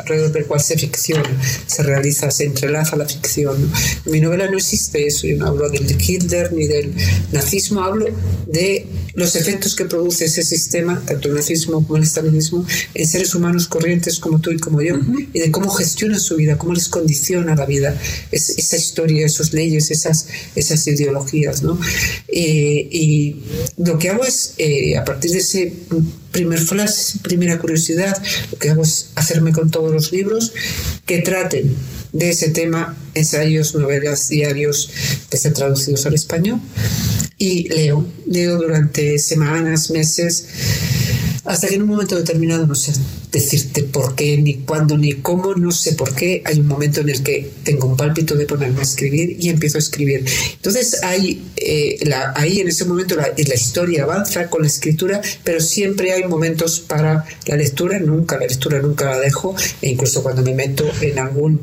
alrededor 0.00 0.32
del 0.32 0.46
cual 0.46 0.60
se 0.60 0.76
ficciona, 0.76 1.30
se 1.66 1.82
realiza, 1.82 2.30
se 2.30 2.44
entrelaza 2.44 2.96
la 2.96 3.06
ficción. 3.06 3.70
En 4.04 4.12
mi 4.12 4.20
novela 4.20 4.50
no 4.50 4.58
existe 4.58 5.06
eso, 5.06 5.26
yo 5.26 5.36
no 5.36 5.46
hablo 5.46 5.68
del 5.70 5.86
Hitler 5.94 6.52
ni 6.52 6.66
del 6.66 6.92
nazismo, 7.32 7.82
hablo 7.82 8.06
de 8.46 8.86
los 9.14 9.34
efectos 9.36 9.74
que 9.74 9.84
produce 9.84 10.26
ese 10.26 10.42
sistema, 10.42 11.02
tanto 11.06 11.28
el 11.28 11.34
nazismo 11.34 11.84
como 11.84 11.96
el 11.96 12.02
estalinismo, 12.04 12.64
en 12.94 13.06
seres 13.06 13.34
humanos 13.34 13.66
corrientes 13.66 14.18
como 14.18 14.40
tú 14.40 14.50
y 14.50 14.58
como 14.58 14.80
yo, 14.80 14.94
y 15.32 15.38
de 15.38 15.50
cómo 15.50 15.70
gestionan 15.70 16.20
su 16.20 16.36
vida, 16.36 16.56
cómo 16.56 16.74
les 16.74 16.88
condiciona 16.88 17.54
la 17.54 17.66
vida, 17.66 18.00
esa 18.30 18.76
historia, 18.76 19.26
esas 19.26 19.52
leyes, 19.52 19.90
esas, 19.90 20.26
esas 20.54 20.86
ideologías. 20.86 21.62
¿no? 21.62 21.78
Eh, 22.28 22.88
y 22.90 23.36
lo 23.76 23.98
que 23.98 24.10
hago 24.10 24.24
es, 24.24 24.54
eh, 24.58 24.96
a 24.96 25.04
partir 25.04 25.32
de 25.32 25.38
ese 25.38 25.72
primer 26.32 26.58
flash, 26.58 27.16
primera 27.22 27.58
curiosidad, 27.58 28.16
lo 28.50 28.58
que 28.58 28.70
hago 28.70 28.82
es 28.82 29.10
hacerme 29.14 29.52
con 29.52 29.70
todos 29.70 29.92
los 29.92 30.12
libros 30.12 30.52
que 31.06 31.18
traten 31.18 31.74
de 32.12 32.30
ese 32.30 32.50
tema, 32.50 32.96
ensayos, 33.14 33.74
novelas, 33.74 34.28
diarios 34.28 34.90
que 35.30 35.36
estén 35.36 35.52
traducidos 35.52 36.06
al 36.06 36.14
español. 36.14 36.60
Y 37.38 37.68
leo, 37.68 38.06
leo 38.26 38.56
durante 38.56 39.18
semanas, 39.18 39.90
meses, 39.90 40.46
hasta 41.44 41.68
que 41.68 41.76
en 41.76 41.82
un 41.82 41.88
momento 41.88 42.16
determinado 42.16 42.66
no 42.66 42.74
sé 42.74 42.92
decirte 43.30 43.82
por 43.82 44.14
qué, 44.14 44.36
ni 44.38 44.54
cuándo, 44.54 44.96
ni 44.96 45.14
cómo, 45.14 45.54
no 45.54 45.70
sé 45.70 45.92
por 45.92 46.14
qué. 46.14 46.42
Hay 46.44 46.60
un 46.60 46.66
momento 46.66 47.00
en 47.00 47.10
el 47.10 47.22
que 47.22 47.50
tengo 47.62 47.86
un 47.86 47.96
pálpito 47.96 48.34
de 48.34 48.46
ponerme 48.46 48.80
a 48.80 48.82
escribir 48.82 49.36
y 49.38 49.48
empiezo 49.48 49.78
a 49.78 49.80
escribir. 49.80 50.24
Entonces 50.54 51.02
hay, 51.02 51.42
eh, 51.56 51.98
ahí 52.34 52.60
en 52.60 52.68
ese 52.68 52.84
momento 52.84 53.16
la, 53.16 53.28
la, 53.36 53.54
historia 53.54 54.04
avanza 54.04 54.48
con 54.48 54.62
la 54.62 54.68
escritura, 54.68 55.20
pero 55.44 55.60
siempre 55.60 56.12
hay 56.12 56.24
momentos 56.24 56.80
para 56.80 57.24
la 57.46 57.56
lectura, 57.56 57.98
nunca, 57.98 58.38
la 58.38 58.46
lectura 58.46 58.80
nunca 58.80 59.06
la 59.06 59.18
dejo, 59.18 59.54
e 59.82 59.90
incluso 59.90 60.22
cuando 60.22 60.42
me 60.42 60.54
meto 60.54 60.84
en, 61.00 61.18
algún, 61.18 61.60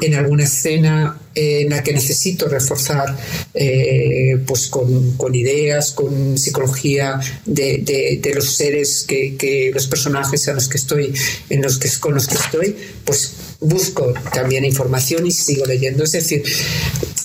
en 0.00 0.14
alguna 0.14 0.44
escena 0.44 1.18
en 1.38 1.70
la 1.70 1.82
que 1.82 1.92
necesito 1.92 2.48
reforzar 2.48 3.16
eh, 3.54 4.38
pues 4.46 4.66
con, 4.66 5.12
con, 5.16 5.34
ideas, 5.34 5.92
con 5.92 6.36
psicología 6.36 7.20
de, 7.46 8.18
de, 8.22 8.34
los 8.34 8.54
seres 8.54 9.04
que, 9.06 9.36
que, 9.36 9.70
los 9.72 9.86
personajes 9.86 10.48
a 10.48 10.52
los 10.52 10.68
que 10.68 10.78
estoy, 10.78 11.14
en 11.48 11.62
los 11.62 11.78
que, 11.78 11.88
con 12.00 12.14
los 12.14 12.26
que 12.26 12.34
estoy, 12.34 12.76
pues 13.04 13.32
busco 13.60 14.12
también 14.32 14.64
información 14.64 15.26
y 15.26 15.30
sigo 15.30 15.64
leyendo. 15.64 16.04
Es 16.04 16.12
decir, 16.12 16.42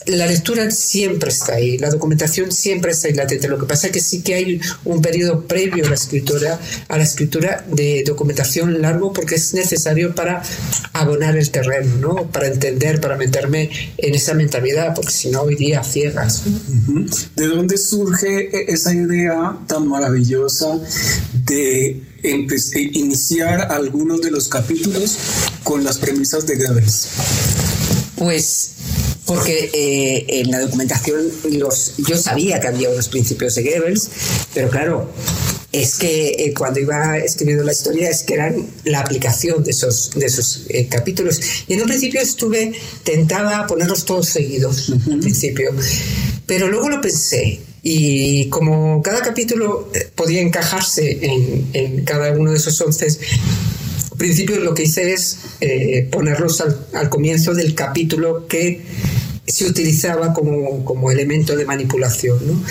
la 0.07 0.25
lectura 0.27 0.69
siempre 0.72 1.29
está 1.29 1.53
ahí, 1.53 1.77
la 1.77 1.89
documentación 1.89 2.51
siempre 2.51 2.91
está 2.91 3.07
ahí 3.07 3.13
latente. 3.13 3.48
Lo 3.48 3.60
que 3.60 3.65
pasa 3.65 3.88
es 3.88 3.93
que 3.93 4.00
sí 4.00 4.22
que 4.22 4.33
hay 4.36 4.62
un 4.86 5.01
periodo 5.01 5.45
previo 5.48 5.86
a 5.86 5.89
la 5.89 5.95
escritura, 5.95 6.60
a 6.88 6.98
la 6.98 7.03
escritura 7.03 7.65
de 7.69 8.03
documentación 8.05 8.81
largo 8.81 9.13
porque 9.13 9.36
es 9.36 9.53
necesario 9.53 10.15
para 10.15 10.41
abonar 10.93 11.38
el 11.38 11.50
terreno, 11.50 11.95
¿no? 11.98 12.31
Para 12.31 12.48
entender, 12.48 13.00
para 13.01 13.17
meterme 13.17 13.69
en 13.98 14.15
esa 14.15 14.33
mentalidad, 14.33 14.93
porque 14.95 15.12
si 15.12 15.29
no 15.29 15.50
iría 15.50 15.83
ciegas. 15.83 16.43
¿De 17.36 17.48
dónde 17.48 17.77
surge 17.77 18.50
e-, 18.51 18.74
esa 18.74 18.93
idea 18.93 19.57
tan 19.67 19.88
maravillosa 19.88 20.79
de 21.45 22.01
iniciar 22.93 23.72
algunos 23.72 24.22
de 24.22 24.31
los 24.31 24.48
capítulos 24.48 25.17
con 25.63 25.83
las 25.83 25.98
premisas 25.98 26.45
de 26.45 26.55
Goebbels? 26.55 27.07
Pues 28.15 28.74
porque 29.25 29.70
eh, 29.74 30.25
en 30.42 30.51
la 30.51 30.60
documentación 30.60 31.22
los, 31.51 31.94
yo 31.98 32.18
sabía 32.18 32.60
que 32.60 32.68
había 32.68 32.89
unos 32.89 33.08
principios 33.08 33.56
de 33.56 33.63
Goebbels, 33.63 34.10
pero 34.53 34.70
claro, 34.70 35.10
es 35.72 35.96
que 35.96 36.36
eh, 36.38 36.53
cuando 36.53 36.80
iba 36.80 37.18
escribiendo 37.18 37.63
la 37.63 37.72
historia 37.72 38.10
es 38.10 38.24
que 38.24 38.34
eran 38.36 38.68
la 38.84 39.00
aplicación 39.00 39.63
de 39.63 39.72
esos, 39.72 40.12
de 40.15 40.25
esos 40.25 40.65
eh, 40.70 40.88
capítulos. 40.88 41.39
Y 41.68 41.74
en 41.74 41.82
un 41.82 41.88
principio 41.88 42.22
estuve 42.22 42.74
tentada 43.03 43.60
a 43.60 43.68
ponerlos 43.68 44.06
todos 44.06 44.27
seguidos, 44.27 44.92
al 45.10 45.20
principio. 45.20 45.72
Pero 46.46 46.68
luego 46.68 46.89
lo 46.89 47.01
pensé 47.01 47.62
y 47.82 48.50
como 48.50 49.01
cada 49.01 49.22
capítulo 49.22 49.89
podía 50.15 50.42
encajarse 50.42 51.20
en, 51.22 51.68
en 51.74 52.06
cada 52.06 52.32
uno 52.32 52.51
de 52.51 52.58
esos 52.58 52.80
once 52.80 53.08
principio 54.24 54.60
lo 54.60 54.74
que 54.74 54.84
hice 54.84 55.12
es 55.12 55.38
eh, 55.60 56.08
ponerlos 56.10 56.62
al, 56.62 56.88
al, 56.94 57.10
comienzo 57.10 57.53
del 57.53 57.75
capítulo 57.75 58.48
que 58.48 58.82
se 59.46 59.66
utilizaba 59.66 60.34
como, 60.34 60.84
como 60.86 61.12
elemento 61.12 61.56
de 61.56 61.66
manipulación. 61.66 62.40
¿no? 62.46 62.64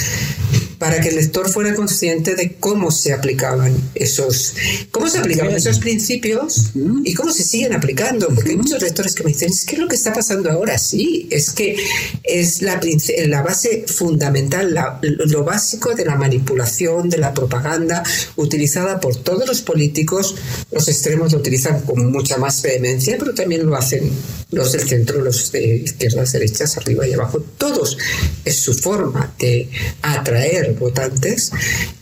para 0.82 1.00
que 1.00 1.10
el 1.10 1.14
lector 1.14 1.48
fuera 1.48 1.76
consciente 1.76 2.34
de 2.34 2.54
cómo 2.54 2.90
se 2.90 3.12
aplicaban 3.12 3.72
esos, 3.94 4.54
cómo 4.90 5.08
se 5.08 5.18
aplicaban 5.18 5.54
esos 5.54 5.78
principios 5.78 6.72
y 7.04 7.14
cómo 7.14 7.32
se 7.32 7.44
siguen 7.44 7.72
aplicando. 7.72 8.26
Porque 8.34 8.50
hay 8.50 8.56
muchos 8.56 8.82
lectores 8.82 9.14
que 9.14 9.22
me 9.22 9.30
dicen, 9.30 9.52
¿qué 9.64 9.76
es 9.76 9.78
lo 9.80 9.86
que 9.86 9.94
está 9.94 10.12
pasando 10.12 10.50
ahora? 10.50 10.76
Sí, 10.78 11.28
es 11.30 11.52
que 11.52 11.76
es 12.24 12.62
la, 12.62 12.80
la 13.26 13.42
base 13.42 13.84
fundamental, 13.86 14.76
lo 15.02 15.44
básico 15.44 15.94
de 15.94 16.04
la 16.04 16.16
manipulación, 16.16 17.08
de 17.08 17.18
la 17.18 17.32
propaganda 17.32 18.02
utilizada 18.34 18.98
por 18.98 19.14
todos 19.14 19.46
los 19.46 19.62
políticos. 19.62 20.34
Los 20.72 20.88
extremos 20.88 21.30
lo 21.30 21.38
utilizan 21.38 21.82
con 21.82 22.10
mucha 22.10 22.38
más 22.38 22.60
vehemencia, 22.60 23.14
pero 23.20 23.34
también 23.34 23.64
lo 23.64 23.76
hacen 23.76 24.10
los 24.52 24.72
del 24.72 24.86
centro, 24.86 25.20
los 25.20 25.50
de 25.50 25.76
izquierdas, 25.76 26.32
derechas, 26.32 26.76
arriba 26.76 27.06
y 27.06 27.14
abajo. 27.14 27.42
Todos 27.58 27.96
es 28.44 28.56
su 28.56 28.74
forma 28.74 29.34
de 29.38 29.68
atraer 30.02 30.74
votantes 30.74 31.50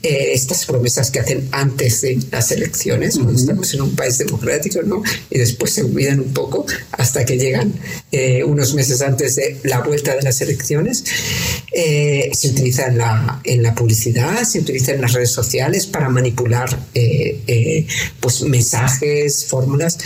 eh, 0.02 0.32
estas 0.32 0.64
promesas 0.66 1.10
que 1.10 1.20
hacen 1.20 1.48
antes 1.52 2.00
de 2.00 2.18
las 2.30 2.50
elecciones, 2.50 3.16
cuando 3.16 3.38
estamos 3.38 3.72
en 3.74 3.82
un 3.82 3.94
país 3.94 4.18
democrático, 4.18 4.82
¿no? 4.82 5.02
Y 5.30 5.38
después 5.38 5.72
se 5.72 5.82
olvidan 5.82 6.20
un 6.20 6.32
poco 6.32 6.66
hasta 6.92 7.24
que 7.24 7.38
llegan 7.38 7.72
eh, 8.10 8.42
unos 8.42 8.74
meses 8.74 9.00
antes 9.00 9.36
de 9.36 9.58
la 9.62 9.80
vuelta 9.80 10.16
de 10.16 10.22
las 10.22 10.40
elecciones. 10.40 11.04
Eh, 11.72 12.30
se 12.32 12.48
utiliza 12.48 12.86
en 12.86 12.98
la, 12.98 13.40
en 13.44 13.62
la 13.62 13.74
publicidad, 13.74 14.42
se 14.42 14.58
utiliza 14.58 14.92
en 14.92 15.02
las 15.02 15.12
redes 15.12 15.30
sociales 15.30 15.86
para 15.86 16.08
manipular 16.08 16.78
pues 18.20 18.42
mensajes, 18.42 19.46
fórmulas. 19.46 19.98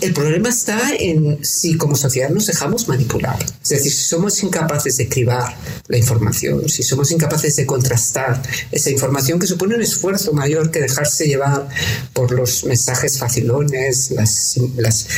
El 0.00 0.12
problema 0.12 0.50
está 0.50 0.78
en 0.98 1.44
si 1.44 1.76
como 1.80 1.96
sociedad 1.96 2.30
nos 2.30 2.46
dejamos 2.46 2.86
manipular. 2.86 3.36
Es 3.62 3.70
decir, 3.70 3.90
si 3.90 4.04
somos 4.04 4.40
incapaces 4.44 4.98
de 4.98 5.08
cribar 5.08 5.56
la 5.88 5.96
información, 5.96 6.68
si 6.68 6.84
somos 6.84 7.10
incapaces 7.10 7.56
de 7.56 7.66
contrastar 7.66 8.40
esa 8.70 8.90
información 8.90 9.40
que 9.40 9.48
supone 9.48 9.74
un 9.74 9.82
esfuerzo 9.82 10.32
mayor 10.32 10.70
que 10.70 10.80
dejarse 10.80 11.26
llevar 11.26 11.68
por 12.12 12.30
los 12.30 12.64
mensajes 12.64 13.18
facilones, 13.18 14.10
las, 14.12 14.60
las, 14.76 15.08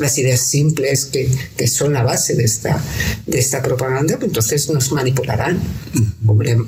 las 0.00 0.18
ideas 0.18 0.40
simples 0.40 1.06
que, 1.06 1.30
que, 1.56 1.68
son 1.68 1.92
la 1.92 2.02
base 2.02 2.34
de 2.34 2.44
esta, 2.44 2.82
de 3.26 3.38
esta 3.38 3.62
propaganda, 3.62 4.16
pues 4.16 4.28
entonces 4.28 4.68
nos 4.68 4.92
manipularán. 4.92 5.60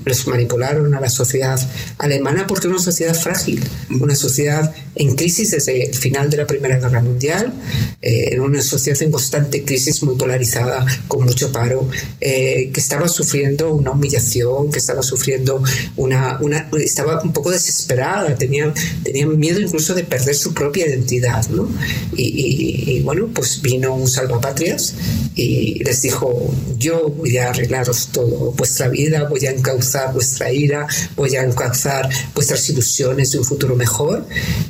Les 0.06 0.26
manipularon 0.26 0.94
a 0.94 1.00
la 1.00 1.10
sociedad 1.10 1.60
alemana 1.98 2.46
porque 2.46 2.68
es 2.68 2.72
una 2.72 2.82
sociedad 2.82 3.14
frágil, 3.14 3.62
una 4.00 4.14
sociedad 4.14 4.72
en 4.94 5.16
crisis 5.16 5.50
desde 5.50 5.88
el 5.88 5.94
final 5.94 6.30
de 6.30 6.36
la 6.36 6.46
Primera 6.46 6.78
Guerra 6.78 7.02
Mundial, 7.02 7.52
eh, 8.00 8.30
en 8.32 8.40
una 8.40 8.62
sociedad 8.62 9.02
en 9.02 9.10
constante 9.10 9.31
crisis 9.64 10.02
muy 10.02 10.16
polarizada, 10.16 10.84
con 11.08 11.24
mucho 11.24 11.52
paro, 11.52 11.88
eh, 12.20 12.70
que 12.72 12.80
estaba 12.80 13.08
sufriendo 13.08 13.72
una 13.72 13.92
humillación, 13.92 14.70
que 14.70 14.78
estaba 14.78 15.02
sufriendo 15.02 15.62
una, 15.96 16.38
una, 16.40 16.68
estaba 16.78 17.20
un 17.22 17.32
poco 17.32 17.50
desesperada, 17.50 18.34
tenía, 18.36 18.72
tenía 19.02 19.26
miedo 19.26 19.60
incluso 19.60 19.94
de 19.94 20.04
perder 20.04 20.34
su 20.34 20.52
propia 20.52 20.86
identidad, 20.86 21.48
¿no? 21.48 21.68
Y, 22.16 23.00
bueno, 23.00 23.28
pues 23.32 23.60
vino 23.62 23.94
un 23.94 24.08
salvapatrias 24.08 24.94
y 25.34 25.82
les 25.84 26.02
dijo, 26.02 26.54
yo 26.78 27.08
voy 27.08 27.38
a 27.38 27.50
arreglaros 27.50 28.08
todo, 28.12 28.52
vuestra 28.52 28.88
vida, 28.88 29.28
voy 29.28 29.46
a 29.46 29.50
encauzar 29.50 30.12
vuestra 30.12 30.52
ira, 30.52 30.86
voy 31.16 31.34
a 31.36 31.42
encauzar 31.42 32.08
vuestras 32.34 32.68
ilusiones 32.68 33.32
de 33.32 33.38
un 33.38 33.44
futuro 33.44 33.74
mejor. 33.76 34.26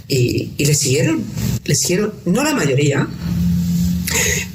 Y, 0.09 0.53
y 0.57 0.65
le 0.65 0.75
siguieron, 0.75 1.25
le 1.65 1.75
siguieron, 1.75 2.15
no 2.25 2.45
la 2.45 2.55
mayoría, 2.55 3.09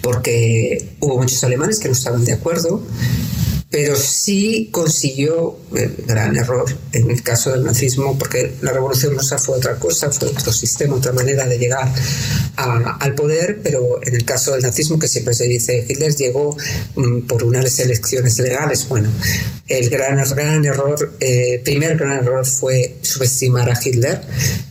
porque 0.01 0.85
hubo 0.99 1.17
muchos 1.17 1.43
alemanes 1.43 1.79
que 1.79 1.87
no 1.87 1.93
estaban 1.93 2.23
de 2.25 2.33
acuerdo, 2.33 2.81
pero 3.69 3.97
sí 3.97 4.69
consiguió 4.71 5.57
el 5.75 5.93
gran 6.07 6.37
error 6.37 6.65
en 6.93 7.11
el 7.11 7.21
caso 7.21 7.51
del 7.51 7.65
nazismo, 7.65 8.17
porque 8.17 8.53
la 8.61 8.71
revolución 8.71 9.13
rusa 9.13 9.37
fue 9.37 9.57
otra 9.57 9.75
cosa, 9.75 10.09
fue 10.09 10.29
otro 10.29 10.53
sistema, 10.53 10.95
otra 10.95 11.11
manera 11.11 11.45
de 11.45 11.57
llegar 11.57 11.91
al 12.55 13.13
poder, 13.13 13.59
pero 13.61 13.99
en 14.03 14.15
el 14.15 14.23
caso 14.23 14.53
del 14.53 14.61
nazismo, 14.61 14.97
que 14.97 15.07
siempre 15.07 15.33
se 15.33 15.45
dice 15.45 15.85
Hitler 15.87 16.15
llegó 16.15 16.55
mm, 16.95 17.27
por 17.27 17.43
unas 17.43 17.77
elecciones 17.79 18.39
legales. 18.39 18.87
Bueno, 18.87 19.09
el 19.67 19.89
gran, 19.89 20.17
gran 20.29 20.63
error, 20.65 21.15
eh, 21.19 21.61
primer 21.63 21.97
gran 21.97 22.19
error 22.19 22.45
fue 22.45 22.95
subestimar 23.01 23.69
a 23.69 23.77
Hitler, 23.83 24.21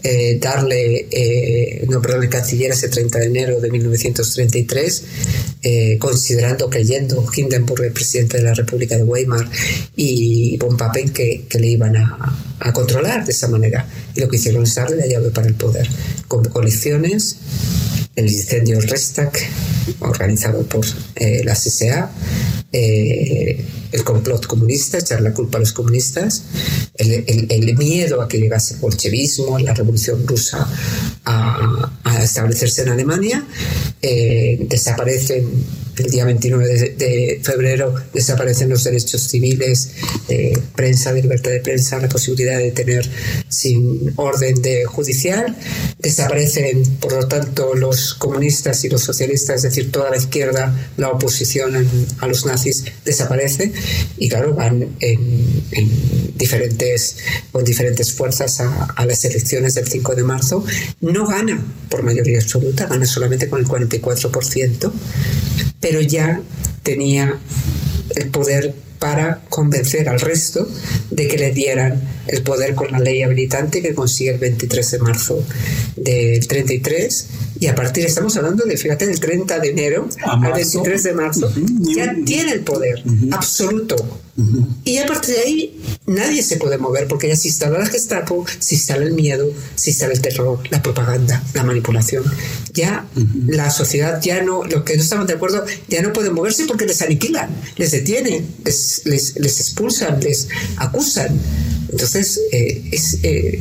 eh, 0.03 0.39
darle 0.41 1.07
eh, 1.11 1.85
nombre 1.89 2.19
de 2.19 2.29
canciller 2.29 2.73
ese 2.73 2.89
30 2.89 3.19
de 3.19 3.27
enero 3.27 3.61
de 3.61 3.71
1933, 3.71 5.05
eh, 5.63 5.99
considerando, 5.99 6.71
creyendo 6.71 7.25
Hindenburg 7.35 7.85
el 7.85 7.93
presidente 7.93 8.39
de 8.39 8.45
la 8.45 8.55
República 8.55 8.86
de 8.95 9.03
Weimar 9.03 9.49
y 9.97 10.57
von 10.59 10.77
Papen 10.77 11.11
que, 11.11 11.47
le 11.59 11.67
iban 11.67 11.97
a, 11.97 12.73
controlar 12.73 13.25
de 13.25 13.33
esa 13.33 13.49
manera. 13.49 13.87
Y 14.15 14.21
lo 14.21 14.29
que 14.29 14.37
hicieron 14.37 14.63
es 14.65 14.75
darle 14.75 14.97
la 14.97 15.07
llave 15.07 15.31
para 15.31 15.47
el 15.47 15.55
poder, 15.55 15.89
con 16.29 16.45
coaliciones, 16.45 17.37
el 18.15 18.27
incendio 18.27 18.81
Restack, 18.81 19.47
organizado 20.01 20.63
por 20.63 20.85
eh, 21.17 21.43
la 21.45 21.55
CSA, 21.55 22.11
eh, 22.73 23.65
el 23.93 24.05
complot 24.05 24.47
comunista, 24.47 24.99
echar 24.99 25.21
la 25.21 25.33
culpa 25.33 25.59
a 25.59 25.61
los 25.61 25.73
comunistas, 25.73 26.43
el, 26.95 27.77
miedo 27.77 28.21
a 28.21 28.29
que 28.29 28.39
llegase 28.39 28.75
el 28.75 28.81
bolchevismo, 28.81 29.59
la 29.59 29.75
revolución 29.75 30.27
rusa 30.27 30.67
a, 31.25 31.93
a 32.05 32.23
establecerse 32.23 32.83
en 32.83 32.89
Alemania, 32.89 33.47
eh, 34.03 34.67
desaparecen 34.69 35.49
el 35.99 36.11
día 36.11 36.25
29 36.25 36.95
de, 36.97 37.41
febrero 37.43 37.95
desaparecen 38.13 38.69
los 38.69 38.85
derechos 38.85 39.23
civiles 39.23 39.91
de 40.29 40.59
prensa, 40.75 41.13
de 41.13 41.23
libertad 41.23 41.51
de 41.51 41.61
prensa, 41.61 41.99
la 41.99 42.09
posibilidad 42.09 42.59
de 42.59 42.73
tener 42.73 43.09
sin 43.49 44.13
orden 44.17 44.61
de 44.63 44.85
judicial, 44.85 45.57
desaparecen 45.99 46.83
por 46.97 47.13
lo 47.13 47.29
tanto 47.29 47.75
los 47.75 48.15
comunistas 48.15 48.85
y 48.85 48.89
los 48.89 49.03
socialistas, 49.03 49.57
es 49.57 49.63
decir, 49.63 49.91
toda 49.91 50.11
la 50.11 50.17
izquierda, 50.17 50.91
la 50.97 51.11
oposición 51.11 51.87
a 52.19 52.27
los 52.27 52.47
nazis 52.47 52.85
desaparece 53.05 53.73
y 54.19 54.29
claro, 54.29 54.55
van 54.55 54.97
en 55.01 56.37
diferentes, 56.37 57.19
con 57.53 57.65
diferentes 57.65 58.13
fuerzas 58.13 58.61
a, 58.61 58.85
a, 58.85 59.07
las 59.07 59.25
elecciones 59.25 59.75
del 59.75 59.87
5 59.87 60.15
de 60.15 60.23
marzo, 60.23 60.65
no 61.01 61.27
gana 61.27 61.65
por 61.89 62.03
mayoría 62.03 62.39
absoluta, 62.39 62.87
gana 62.87 63.07
solamente 63.07 63.49
con 63.49 63.61
el 63.61 63.67
44%, 63.67 64.93
pero 65.89 66.01
ya 66.01 66.41
tenía 66.83 67.39
el 68.17 68.31
poder 68.31 68.75
para 68.99 69.43
convencer 69.49 70.09
al 70.09 70.19
resto 70.19 70.69
de 71.13 71.29
que 71.29 71.39
le 71.39 71.53
dieran 71.53 72.03
el 72.27 72.43
poder 72.43 72.75
con 72.75 72.91
la 72.91 72.99
ley 72.99 73.23
habilitante 73.23 73.83
que 73.83 73.95
consigue 73.95 74.33
el 74.33 74.39
23 74.39 74.91
de 74.91 74.99
marzo 74.99 75.45
del 75.95 76.45
33 76.49 77.27
Y 77.59 77.67
a 77.67 77.75
partir, 77.75 78.05
estamos 78.05 78.37
hablando 78.37 78.65
de, 78.65 78.77
fíjate, 78.77 79.07
del 79.07 79.21
30 79.21 79.59
de 79.61 79.71
enero 79.71 80.09
al 80.25 80.53
23 80.53 81.03
de 81.03 81.13
marzo, 81.15 81.53
ya 81.81 82.15
tiene 82.25 82.53
el 82.53 82.61
poder 82.61 83.03
absoluto. 83.33 83.97
Y 84.85 84.99
a 84.99 85.07
partir 85.07 85.35
de 85.35 85.41
ahí 85.41 85.81
nadie 86.07 86.43
se 86.43 86.59
puede 86.59 86.77
mover 86.77 87.09
porque 87.09 87.29
ya 87.29 87.37
se 87.37 87.49
instala 87.49 87.79
la 87.79 87.87
Gestapo, 87.87 88.45
se 88.59 88.75
instala 88.75 89.05
el 89.05 89.13
miedo, 89.13 89.51
se 89.75 89.91
instala 89.91 90.13
el 90.13 90.21
terror, 90.21 90.59
la 90.71 90.83
propaganda, 90.83 91.43
la 91.55 91.63
manipulación. 91.63 92.23
Ya 92.75 93.07
la 93.47 93.71
sociedad 93.71 94.21
ya 94.21 94.43
no, 94.43 94.65
los 94.65 94.83
que 94.83 94.97
no 94.97 95.03
estaban 95.03 95.27
de 95.27 95.35
acuerdo, 95.35 95.65
ya 95.89 96.03
no 96.03 96.13
pueden 96.13 96.35
moverse 96.35 96.67
porque 96.67 96.85
les 96.85 97.01
aniquilan, 97.01 97.49
les 97.77 97.93
detienen, 97.93 98.47
les, 98.65 99.03
les, 99.07 99.37
les 99.37 99.61
expulsan, 99.61 100.21
les 100.21 100.49
acusan. 100.77 101.41
Entonces, 101.97 102.39
eh, 102.53 102.83
es, 102.93 103.21
eh, 103.23 103.59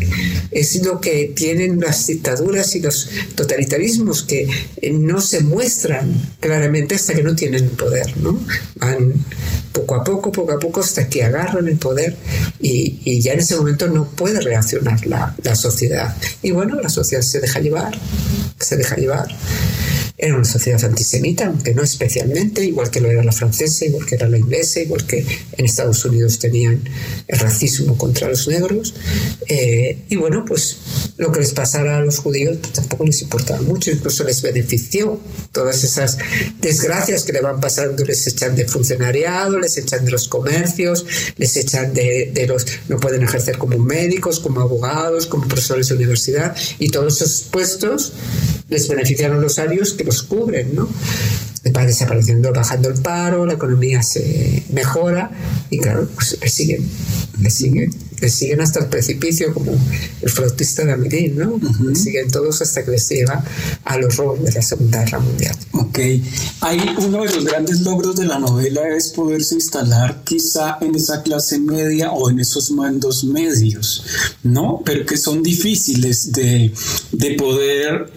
es, 0.52 0.84
lo 0.84 1.00
que 1.00 1.32
tienen 1.34 1.80
las 1.80 2.06
dictaduras 2.08 2.76
y 2.76 2.82
los 2.82 3.10
totalitarismos 3.34 4.24
que 4.24 4.46
eh, 4.82 4.92
no 4.92 5.22
se 5.22 5.40
muestran 5.40 6.14
claramente 6.42 6.96
hasta 6.96 7.14
que 7.14 7.24
no 7.24 7.34
tienen 7.34 7.70
poder, 7.70 8.18
¿no? 8.18 8.38
Van 8.76 9.14
poco 9.72 9.96
a 9.96 10.04
poco, 10.04 10.34
poco 10.34 10.52
a 10.52 10.60
poco, 10.60 10.82
hasta 10.82 11.08
que 11.08 11.24
agarran 11.24 11.70
el 11.70 11.78
poder 11.78 12.18
y, 12.60 13.00
y 13.06 13.22
ya 13.22 13.32
en 13.32 13.40
ese 13.40 13.56
momento 13.56 13.88
no 13.88 14.06
puede 14.06 14.42
reaccionar 14.42 15.08
la, 15.08 15.34
la 15.42 15.56
sociedad. 15.56 16.14
Y 16.44 16.52
bueno, 16.52 16.76
la 16.82 16.90
sociedad 16.90 17.24
se 17.24 17.40
deja 17.40 17.62
llevar, 17.62 17.98
se 18.60 18.76
deja 18.76 18.98
llevar. 18.98 19.30
Era 20.18 20.36
una 20.36 20.46
sociedad 20.46 20.84
antisemita, 20.86 21.48
aunque 21.48 21.74
no 21.74 21.84
especialmente, 21.84 22.64
igual 22.64 22.90
que 22.90 23.02
lo 23.02 23.10
era 23.12 23.22
la 23.22 23.34
francesa, 23.34 23.86
igual 23.86 24.06
que 24.06 24.16
era 24.16 24.30
la 24.30 24.38
inglesa, 24.38 24.80
igual 24.80 25.06
que 25.06 25.26
en 25.58 25.66
Estados 25.66 26.06
Unidos 26.06 26.40
tenían 26.40 26.82
el 27.28 27.40
racismo 27.40 27.98
contra 27.98 28.30
los 28.30 28.48
negros. 28.48 28.94
Eh, 29.48 30.04
y 30.10 30.16
bueno, 30.16 30.46
pues 30.46 30.78
lo 31.18 31.34
que 31.34 31.42
les 31.42 31.52
pasara 31.52 31.98
a 31.98 32.02
los 32.02 32.20
judíos 32.20 32.60
tampoco 32.74 33.06
les 33.06 33.22
importaba 33.22 33.62
mucho, 33.62 33.92
incluso 33.92 34.24
les 34.24 34.42
benefició 34.42 35.20
todas 35.52 35.84
esas 35.84 36.18
desgracias 36.62 37.24
que 37.24 37.34
le 37.34 37.42
van 37.42 37.60
pasando, 37.60 38.06
les 38.06 38.26
echan 38.26 38.56
de 38.56 38.66
funcionariado, 38.68 39.60
les 39.60 39.78
echan 39.78 40.06
de 40.06 40.12
los 40.12 40.30
comercios, 40.30 41.06
les 41.36 41.58
echan 41.58 41.94
de, 41.94 42.32
de 42.34 42.48
los, 42.48 42.66
no 42.88 42.98
pueden 42.98 43.24
ejercer 43.24 43.58
como 43.58 43.78
médicos, 43.80 44.40
como 44.40 44.62
abogados, 44.62 45.28
como 45.28 45.46
profesores 45.46 45.90
de 45.90 45.96
universidad, 45.96 46.56
y 46.80 46.88
todos 46.88 47.22
esos 47.22 47.44
puestos 47.52 48.14
les 48.70 48.88
benefician 48.88 49.34
a 49.34 49.38
los 49.38 49.60
arios 49.60 49.94
que 49.94 50.05
los 50.06 50.24
cubren, 50.24 50.76
¿no? 50.76 50.88
Va 51.76 51.84
desapareciendo, 51.84 52.54
bajando 52.54 52.90
el 52.90 53.02
paro, 53.02 53.46
la 53.46 53.54
economía 53.54 54.04
se 54.04 54.64
mejora 54.72 55.32
y 55.72 55.80
claro, 55.80 56.08
pues 56.14 56.38
le 56.40 56.48
siguen, 56.48 56.88
le 57.42 57.50
siguen, 57.50 57.92
le 58.22 58.30
siguen 58.30 58.62
hasta 58.62 58.82
el 58.82 58.86
precipicio 58.86 59.52
como 59.52 59.72
el 60.22 60.30
flautista 60.30 60.86
de 60.86 60.94
Amirín, 60.94 61.38
¿no? 61.38 61.60
Le 61.84 61.96
siguen 61.96 62.30
todos 62.30 62.62
hasta 62.62 62.86
que 62.86 62.92
les 62.92 63.10
lleva 63.10 63.44
al 63.84 64.04
horror 64.04 64.40
de 64.42 64.52
la 64.52 64.62
Segunda 64.62 65.04
Guerra 65.04 65.20
Mundial. 65.20 65.56
Ok, 65.72 66.00
hay 66.62 66.82
uno 67.00 67.24
de 67.24 67.34
los 67.34 67.46
grandes 67.46 67.82
logros 67.82 68.16
de 68.16 68.26
la 68.26 68.38
novela 68.38 68.88
es 68.96 69.10
poderse 69.10 69.56
instalar 69.56 70.22
quizá 70.24 70.78
en 70.82 70.94
esa 70.94 71.24
clase 71.24 71.58
media 71.58 72.12
o 72.12 72.30
en 72.30 72.40
esos 72.40 72.70
mandos 72.72 73.24
medios, 73.24 74.04
¿no? 74.44 74.82
Pero 74.86 75.06
que 75.06 75.18
son 75.18 75.42
difíciles 75.42 76.32
de, 76.32 76.72
de 77.12 77.32
poder 77.32 78.12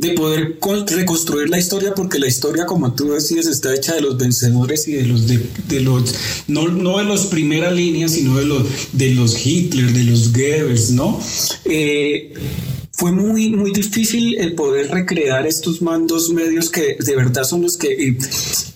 de 0.00 0.12
poder 0.12 0.56
reconstruir 0.86 1.50
la 1.50 1.58
historia 1.58 1.94
porque 1.94 2.18
la 2.18 2.26
historia 2.26 2.64
como 2.64 2.94
tú 2.94 3.12
decías 3.12 3.46
está 3.46 3.74
hecha 3.74 3.94
de 3.94 4.00
los 4.00 4.16
vencedores 4.16 4.88
y 4.88 4.92
de 4.92 5.04
los 5.04 5.26
de, 5.26 5.46
de 5.68 5.80
los 5.80 6.14
no, 6.48 6.68
no, 6.68 6.98
de 6.98 7.04
los 7.04 7.26
primera 7.26 7.70
línea 7.70 8.08
sino 8.08 8.38
de 8.38 8.46
los 8.46 8.66
de 8.92 9.14
los 9.14 9.46
Hitler 9.46 9.92
de 9.92 10.04
los 10.04 10.32
Goebbels 10.32 10.90
no 10.92 11.20
eh, 11.66 12.32
fue 13.00 13.12
muy, 13.12 13.48
muy 13.48 13.72
difícil 13.72 14.38
el 14.38 14.54
poder 14.54 14.90
recrear 14.90 15.46
estos 15.46 15.80
mandos 15.80 16.28
medios 16.34 16.68
que 16.68 16.98
de 17.00 17.16
verdad 17.16 17.44
son 17.44 17.62
los 17.62 17.78
que 17.78 18.18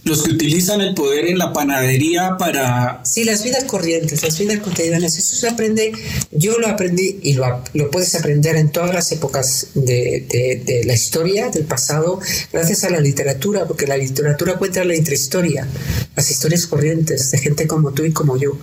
los 0.04 0.23
que 0.23 0.31
utilizan 0.31 0.81
el 0.81 0.95
poder 0.95 1.26
en 1.26 1.37
la 1.37 1.52
panadería 1.52 2.37
para... 2.38 3.02
Sí, 3.04 3.25
las 3.25 3.45
vidas 3.45 3.64
corrientes, 3.64 4.23
las 4.23 4.38
vidas 4.38 4.61
cotidianas, 4.61 5.19
eso 5.19 5.37
se 5.37 5.47
aprende, 5.47 5.93
yo 6.31 6.59
lo 6.59 6.69
aprendí 6.69 7.21
y 7.23 7.35
lo, 7.35 7.62
lo 7.75 7.90
puedes 7.90 8.14
aprender 8.14 8.57
en 8.57 8.71
todas 8.71 8.95
las 8.95 9.12
épocas 9.12 9.69
de, 9.75 10.25
de, 10.64 10.85
la 10.87 10.95
historia, 10.95 11.50
del 11.50 11.64
pasado, 11.64 12.19
gracias 12.50 12.85
a 12.85 12.90
la 12.90 13.00
literatura, 13.00 13.66
porque 13.66 13.87
la 13.87 13.99
literatura 13.99 14.57
cuenta 14.57 14.85
la 14.85 14.97
intrahistoria, 14.97 15.69
las 16.16 16.31
historias 16.31 16.66
corrientes 16.66 17.31
de 17.31 17.38
gente 17.38 17.66
como 17.66 17.93
tú 17.93 18.04
y 18.04 18.13
como 18.13 18.39
yo, 18.39 18.56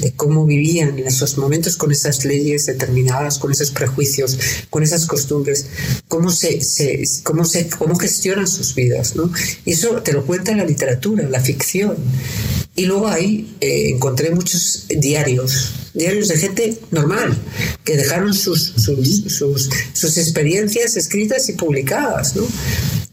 de 0.00 0.12
cómo 0.12 0.46
vivían 0.46 0.98
en 0.98 1.06
esos 1.06 1.38
momentos 1.38 1.76
con 1.76 1.92
esas 1.92 2.24
leyes 2.24 2.66
determinadas, 2.66 3.38
con 3.38 3.52
esos 3.52 3.70
prejuicios, 3.70 4.38
con 4.70 4.82
esas 4.82 5.06
costumbres, 5.06 5.66
cómo 6.08 6.30
se, 6.30 6.60
cómo 7.22 7.44
se 7.44 7.68
cómo 7.68 7.96
gestionan 7.96 8.46
sus 8.46 8.74
vidas, 8.74 9.16
¿no? 9.16 9.30
Y 9.64 9.72
eso 9.72 10.02
te 10.02 10.12
lo 10.12 10.24
cuenta 10.24 10.54
la 10.54 10.64
literatura, 10.64 11.28
la 11.28 11.40
ficción. 11.40 11.96
Y 12.76 12.86
luego 12.86 13.06
ahí 13.06 13.56
eh, 13.60 13.90
encontré 13.90 14.30
muchos 14.30 14.86
diarios, 14.88 15.70
diarios 15.94 16.28
de 16.28 16.38
gente 16.38 16.78
normal, 16.90 17.36
que 17.84 17.96
dejaron 17.96 18.34
sus, 18.34 18.74
sus, 18.76 19.32
sus, 19.32 19.70
sus 19.92 20.18
experiencias 20.18 20.96
escritas 20.96 21.48
y 21.48 21.52
publicadas, 21.52 22.34
¿no? 22.34 22.44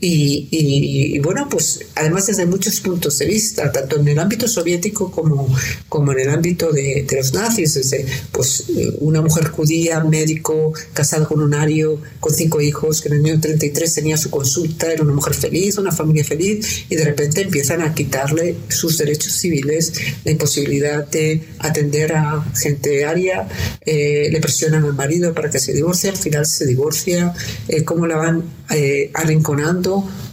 Y, 0.03 1.19
bueno, 1.19 1.47
pues 1.47 1.79
además 1.93 2.25
desde 2.25 2.47
muchos 2.47 2.79
puntos 2.79 3.19
de 3.19 3.27
vista, 3.27 3.71
tanto 3.71 3.99
en 3.99 4.07
el 4.07 4.17
ámbito 4.17 4.47
soviético 4.47 5.11
como, 5.11 5.47
como 5.89 6.11
en 6.13 6.19
el 6.21 6.29
ámbito 6.29 6.71
de, 6.71 7.05
los 7.15 7.33
nazis, 7.33 7.75
desde 7.75 8.07
pues 8.31 8.65
una 8.99 9.21
mujer 9.21 9.49
judía, 9.49 10.03
médico, 10.03 10.73
casada 10.93 11.27
con 11.27 11.39
un 11.39 11.53
ario, 11.53 12.01
con 12.19 12.33
cinco 12.33 12.61
hijos, 12.61 13.01
que 13.01 13.09
en 13.09 13.15
el 13.15 13.25
año 13.25 13.39
33 13.39 13.93
tenía 13.93 14.17
su 14.17 14.31
consulta, 14.31 14.91
era 14.91 15.03
una 15.03 15.13
mujer 15.13 15.35
feliz, 15.35 15.77
una 15.77 15.91
familia 15.91 16.23
feliz, 16.23 16.85
y 16.89 16.95
de 16.95 17.05
repente 17.05 17.41
empiezan 17.41 17.83
a 17.83 17.93
quitarle 17.93 18.55
sus 18.69 18.97
derechos 18.97 19.33
civiles, 19.33 19.93
la 20.23 20.31
imposibilidad 20.31 21.07
de 21.09 21.43
atender 21.59 22.13
a 22.13 22.43
gente 22.55 23.05
aria, 23.05 23.47
eh, 23.85 24.29
le 24.31 24.39
presionan 24.39 24.83
al 24.83 24.95
marido 24.95 25.35
para 25.35 25.51
que 25.51 25.59
se 25.59 25.73
divorcie, 25.73 26.09
al 26.09 26.17
final 26.17 26.47
se 26.47 26.65
divorcia, 26.65 27.35
eh, 27.67 27.83
cómo 27.83 28.07
la 28.07 28.15
van 28.15 28.60
eh, 28.73 29.11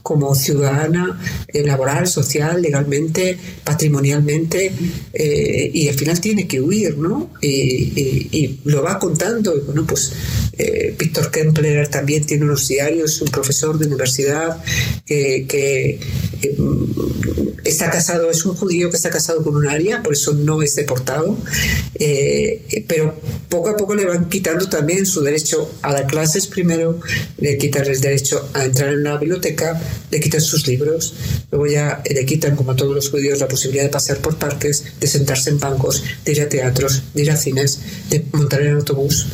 como 0.09 0.35
ciudadana 0.35 1.21
eh, 1.49 1.63
laboral, 1.65 2.07
social, 2.07 2.63
legalmente, 2.63 3.37
patrimonialmente, 3.63 4.73
eh, 5.13 5.71
y 5.75 5.87
al 5.87 5.95
final 5.95 6.19
tiene 6.19 6.49
que 6.49 6.63
huir, 6.63 6.97
¿no? 6.97 7.31
Y, 7.43 7.93
y, 8.33 8.61
lo 8.65 8.83
va 8.83 8.99
contando, 8.99 9.55
y 9.55 9.61
bueno, 9.61 9.85
pues 9.87 10.13
eh, 10.57 10.95
Víctor 10.99 11.31
Kempler 11.31 11.89
también 11.89 12.25
tiene 12.25 12.45
unos 12.45 12.67
diarios, 12.69 13.21
un 13.21 13.29
profesor 13.29 13.79
de 13.79 13.87
universidad 13.87 14.63
que 15.05 16.01
está 17.65 17.91
casado, 17.91 18.31
es 18.31 18.45
un 18.45 18.55
judío 18.55 18.91
que 18.91 18.97
está 18.97 19.11
casado 19.11 19.43
con 19.43 19.57
un 19.57 19.69
aria, 19.69 20.03
por 20.03 20.15
eso 20.15 20.33
no 20.33 20.63
es 20.63 20.75
deportado, 20.75 21.37
eh, 21.97 22.85
pero 22.87 23.15
poco 23.49 23.71
a 23.71 23.77
poco 23.77 23.95
le 23.95 24.07
van 24.07 24.29
quitando 24.29 24.69
también 24.69 25.07
su 25.07 25.23
derecho 25.23 25.71
a 25.83 25.93
dar 25.93 26.07
clases 26.07 26.47
primero, 26.47 27.01
le 27.39 27.59
quitan 27.59 27.87
el 27.87 28.01
derecho 28.01 28.49
a 28.55 28.65
entrar 28.65 28.93
en 28.93 29.01
una 29.01 29.17
biblioteca, 29.17 29.81
le 30.11 30.21
quitan 30.21 30.41
sus 30.41 30.67
libros, 30.67 31.15
luego 31.51 31.67
ya 31.67 32.03
le 32.09 32.25
quitan, 32.25 32.57
como 32.57 32.73
a 32.73 32.77
todos 32.77 32.95
los 32.95 33.11
judíos, 33.11 33.41
la 33.41 33.49
posibilidad 33.49 33.85
de 33.85 33.91
pasear 33.91 34.19
por 34.19 34.37
parques, 34.37 34.85
de 35.01 35.07
sentarse 35.07 35.51
en 35.51 35.59
bancos, 35.59 36.03
de 36.25 36.33
ir 36.33 36.43
a 36.43 36.49
teatros, 36.49 37.03
de 37.15 37.23
ir 37.23 37.31
a 37.31 37.37
cines, 37.37 37.81
de 38.11 38.25
montar 38.33 38.63
en 38.63 38.75
autobús. 38.75 39.27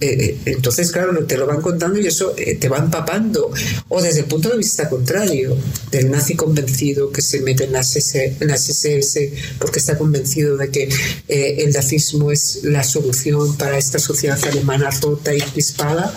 Eh, 0.00 0.38
entonces, 0.46 0.90
claro, 0.90 1.24
te 1.24 1.38
lo 1.38 1.46
van 1.46 1.62
contando 1.62 2.00
y 2.00 2.06
eso 2.06 2.34
eh, 2.36 2.56
te 2.56 2.68
va 2.68 2.78
empapando. 2.78 3.50
O 3.88 4.02
desde 4.02 4.20
el 4.20 4.26
punto 4.26 4.48
de 4.48 4.58
vista 4.58 4.88
contrario, 4.88 5.56
del 5.90 6.10
nazi 6.10 6.34
convencido 6.34 7.12
que 7.12 7.22
se 7.22 7.40
mete 7.40 7.64
en 7.64 7.72
las, 7.72 7.94
S, 7.94 8.36
en 8.40 8.48
las 8.48 8.68
SS 8.68 9.32
porque 9.58 9.78
está 9.78 9.96
convencido 9.96 10.56
de 10.56 10.70
que 10.70 10.88
eh, 11.28 11.56
el 11.58 11.72
nazismo 11.72 12.32
es 12.32 12.60
la 12.64 12.82
solución 12.82 13.56
para 13.56 13.78
esta 13.78 13.98
sociedad 13.98 14.38
alemana 14.44 14.90
rota 15.00 15.34
y 15.34 15.40
crispada. 15.40 16.12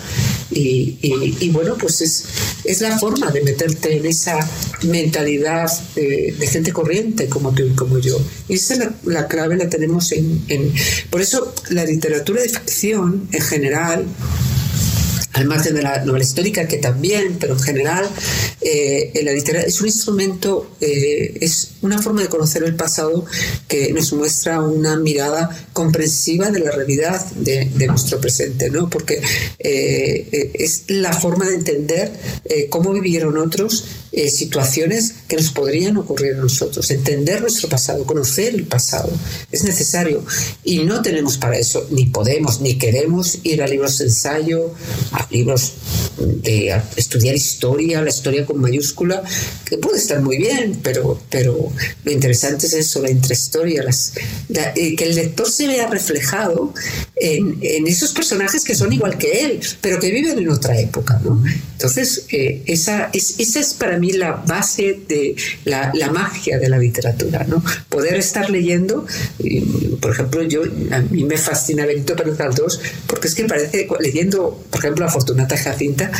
Y, 0.50 0.98
y, 1.02 1.36
y, 1.40 1.50
bueno, 1.50 1.76
pues 1.78 2.00
es, 2.00 2.24
es 2.64 2.80
la 2.80 2.98
forma 2.98 3.30
de 3.30 3.42
meterte 3.42 3.96
en 3.96 4.06
esa 4.06 4.38
mentalidad 4.82 5.70
de, 5.94 6.34
gente 6.50 6.72
corriente 6.72 7.28
como 7.28 7.52
tú 7.52 7.64
y 7.64 7.70
como 7.74 7.98
yo. 7.98 8.18
Y 8.48 8.54
esa 8.54 8.74
es 8.74 8.80
la, 8.80 8.94
la 9.04 9.28
clave, 9.28 9.56
la 9.56 9.68
tenemos 9.68 10.10
en, 10.12 10.42
en... 10.48 10.72
Por 11.10 11.20
eso 11.20 11.54
la 11.70 11.84
literatura 11.84 12.42
de 12.42 12.48
ficción 12.48 13.28
en 13.32 13.42
general, 13.42 14.06
al 15.32 15.46
margen 15.46 15.74
de 15.74 15.82
la 15.82 16.04
novela 16.04 16.24
histórica, 16.24 16.66
que 16.66 16.78
también, 16.78 17.36
pero 17.38 17.54
en 17.54 17.60
general, 17.60 18.08
eh, 18.60 19.12
la 19.22 19.32
literatura 19.32 19.68
es 19.68 19.80
un 19.80 19.86
instrumento, 19.86 20.70
eh, 20.80 21.38
es 21.40 21.72
una 21.82 22.00
forma 22.00 22.22
de 22.22 22.28
conocer 22.28 22.62
el 22.62 22.74
pasado 22.74 23.24
que 23.68 23.92
nos 23.92 24.12
muestra 24.12 24.62
una 24.62 24.96
mirada 24.96 25.50
comprensiva 25.72 26.50
de 26.50 26.60
la 26.60 26.70
realidad 26.70 27.24
de, 27.32 27.66
nuestro 27.86 28.20
presente, 28.20 28.70
¿no? 28.70 28.90
Porque 28.90 29.20
eh, 29.58 30.50
es 30.54 30.84
la 30.88 31.12
forma 31.12 31.46
de 31.46 31.54
entender 31.54 32.12
cómo 32.68 32.92
vivieron 32.92 33.38
otros 33.38 33.84
situaciones 34.12 35.14
que 35.28 35.36
nos 35.36 35.50
podrían 35.50 35.96
ocurrir 35.98 36.34
a 36.34 36.38
nosotros. 36.38 36.90
Entender 36.90 37.42
nuestro 37.42 37.68
pasado, 37.68 38.04
conocer 38.04 38.54
el 38.54 38.64
pasado, 38.64 39.12
es 39.52 39.62
necesario. 39.62 40.24
Y 40.64 40.78
no 40.78 41.02
tenemos 41.02 41.36
para 41.36 41.58
eso, 41.58 41.86
ni 41.90 42.06
podemos, 42.06 42.60
ni 42.62 42.78
queremos 42.78 43.38
ir 43.42 43.62
a 43.62 43.68
libros 43.68 43.98
de 43.98 44.06
ensayo, 44.06 44.72
a 45.12 45.26
libros 45.30 45.74
de 46.18 46.80
estudiar 46.96 47.34
historia, 47.34 48.00
la 48.00 48.08
historia 48.08 48.46
con 48.46 48.58
mayúscula, 48.58 49.22
que 49.66 49.76
puede 49.76 49.98
estar 49.98 50.20
muy 50.22 50.38
bien, 50.38 50.80
pero, 50.82 51.20
pero 51.30 51.70
lo 52.04 52.12
interesante 52.12 52.66
es 52.66 52.72
eso, 52.72 53.02
la 53.02 53.10
intrahistoria, 53.10 53.82
las, 53.82 54.14
eh, 54.48 54.96
que 54.96 55.04
el 55.04 55.14
lector 55.14 55.50
se 55.50 55.66
vea 55.66 55.88
reflejado 55.88 56.72
en, 57.16 57.58
en, 57.60 57.86
esos 57.86 58.12
personajes 58.12 58.64
que 58.64 58.74
son 58.74 58.92
igual 58.92 59.18
que 59.18 59.44
él, 59.44 59.60
pero 59.80 60.00
que 60.00 60.10
viven 60.10 60.38
en 60.38 60.48
otra 60.48 60.78
época. 60.80 61.20
¿no? 61.22 61.42
Entonces, 61.72 62.24
eh, 62.30 62.62
esa, 62.66 63.10
es, 63.12 63.34
esa 63.38 63.60
es 63.60 63.74
para 63.74 63.98
mí 63.98 64.12
la 64.12 64.32
base 64.32 65.00
la, 65.64 65.90
la, 65.94 66.10
magia 66.10 66.58
de 66.58 66.68
la 66.68 66.78
literatura, 66.78 67.44
¿no? 67.44 67.62
Poder 67.88 68.16
estar 68.16 68.50
leyendo, 68.50 69.06
por 70.00 70.12
ejemplo, 70.12 70.42
yo 70.42 70.62
a 70.90 71.00
mí 71.00 71.24
me 71.24 71.36
fascina 71.36 71.86
Benito 71.86 72.16
Pérez 72.16 72.36
Galdós, 72.36 72.80
porque 73.06 73.28
es 73.28 73.34
que 73.34 73.44
parece, 73.44 73.88
leyendo, 74.00 74.64
por 74.70 74.80
ejemplo, 74.80 75.04
a 75.04 75.08
Fortunata 75.08 75.56
Jacinta, 75.56 76.10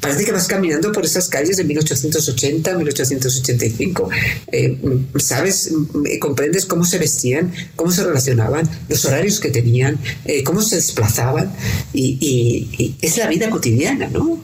parece 0.00 0.24
que 0.24 0.32
vas 0.32 0.46
caminando 0.46 0.92
por 0.92 1.04
esas 1.04 1.28
calles 1.28 1.56
de 1.56 1.64
1880, 1.64 2.74
1885. 2.74 4.08
Eh, 4.52 4.78
¿Sabes? 5.16 5.72
Comprendes 6.20 6.66
cómo 6.66 6.84
se 6.84 6.98
vestían, 6.98 7.52
cómo 7.76 7.90
se 7.90 8.04
relacionaban, 8.04 8.68
los 8.88 9.04
horarios 9.04 9.40
que 9.40 9.50
tenían, 9.50 9.98
eh, 10.24 10.42
cómo 10.44 10.62
se 10.62 10.76
desplazaban. 10.76 11.52
Y, 11.92 12.18
y, 12.20 12.96
es 13.00 13.16
la 13.18 13.26
vida 13.26 13.50
cotidiana, 13.50 14.08
¿no? 14.08 14.40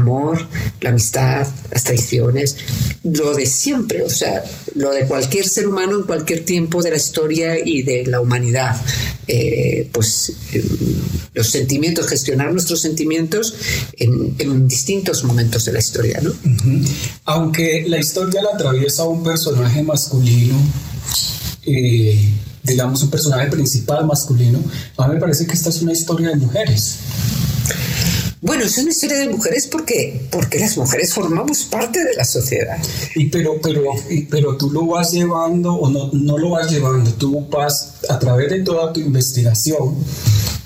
Amor, 0.00 0.46
la 0.80 0.90
amistad, 0.90 1.46
las 1.70 1.84
traiciones, 1.84 2.56
lo 3.04 3.34
de 3.34 3.46
siempre, 3.46 4.02
o 4.02 4.10
sea, 4.10 4.42
lo 4.74 4.90
de 4.92 5.06
cualquier 5.06 5.48
ser 5.48 5.68
humano 5.68 5.96
en 5.96 6.02
cualquier 6.02 6.44
tiempo 6.44 6.82
de 6.82 6.90
la 6.90 6.96
historia 6.96 7.56
y 7.64 7.82
de 7.82 8.06
la 8.06 8.20
humanidad. 8.20 8.80
Eh, 9.26 9.88
pues 9.92 10.32
eh, 10.52 10.64
los 11.34 11.46
sentimientos, 11.46 12.08
gestionar 12.08 12.52
nuestros 12.52 12.80
sentimientos 12.80 13.54
en, 13.96 14.66
distintos 14.66 15.22
momentos 15.22 15.64
de 15.64 15.72
la 15.72 15.78
historia, 15.78 16.20
¿no? 16.20 16.32
Aunque 17.24 17.84
la 17.86 17.98
historia 17.98 18.42
la 18.42 18.50
atraviesa 18.54 19.04
un 19.04 19.22
personaje 19.22 19.82
masculino, 19.82 20.56
eh, 21.64 22.18
digamos 22.64 23.02
un 23.02 23.10
personaje 23.10 23.48
principal 23.50 24.06
masculino, 24.06 24.62
a 24.96 25.06
mí 25.06 25.14
me 25.14 25.20
parece 25.20 25.46
que 25.46 25.52
esta 25.52 25.70
es 25.70 25.80
una 25.82 25.92
historia 25.92 26.30
de 26.30 26.36
mujeres. 26.36 26.96
Bueno, 28.42 28.64
es 28.64 28.78
una 28.78 28.88
historia 28.88 29.18
de 29.18 29.28
mujeres 29.28 29.66
porque, 29.66 30.26
porque 30.30 30.58
las 30.58 30.76
mujeres 30.78 31.12
formamos 31.12 31.64
parte 31.64 32.02
de 32.02 32.14
la 32.14 32.24
sociedad. 32.24 32.78
Y 33.14 33.26
pero, 33.26 33.60
pero, 33.60 33.82
pero 34.30 34.56
tú 34.56 34.70
lo 34.70 34.86
vas 34.86 35.12
llevando 35.12 35.74
o 35.74 35.90
no, 35.90 36.10
no 36.12 36.38
lo 36.38 36.50
vas 36.50 36.70
llevando, 36.70 37.12
tú 37.12 37.46
vas 37.50 37.96
a 38.08 38.18
través 38.18 38.50
de 38.50 38.62
toda 38.62 38.94
tu 38.94 39.00
investigación. 39.00 39.94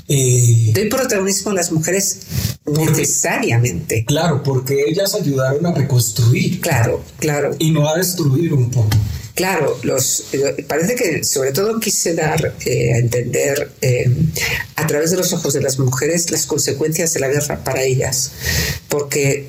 Eh, 0.06 0.70
Doy 0.72 0.88
protagonismo 0.88 1.50
a 1.50 1.54
las 1.54 1.72
mujeres 1.72 2.20
necesariamente. 2.66 4.04
Claro, 4.04 4.42
porque 4.44 4.84
ellas 4.86 5.14
ayudaron 5.14 5.66
a 5.66 5.72
reconstruir. 5.72 6.60
Claro, 6.60 7.02
claro. 7.18 7.56
Y 7.58 7.72
no 7.72 7.88
a 7.88 7.96
destruir 7.96 8.54
un 8.54 8.70
poco. 8.70 8.90
Claro, 9.34 9.76
los, 9.82 10.26
eh, 10.32 10.64
parece 10.68 10.94
que 10.94 11.24
sobre 11.24 11.50
todo 11.50 11.80
quise 11.80 12.14
dar 12.14 12.54
eh, 12.66 12.94
a 12.94 12.98
entender 12.98 13.68
eh, 13.80 14.08
a 14.76 14.86
través 14.86 15.10
de 15.10 15.16
los 15.16 15.32
ojos 15.32 15.52
de 15.54 15.60
las 15.60 15.80
mujeres 15.80 16.30
las 16.30 16.46
consecuencias 16.46 17.14
de 17.14 17.20
la 17.20 17.26
guerra 17.26 17.64
para 17.64 17.82
ellas, 17.82 18.30
porque 18.88 19.48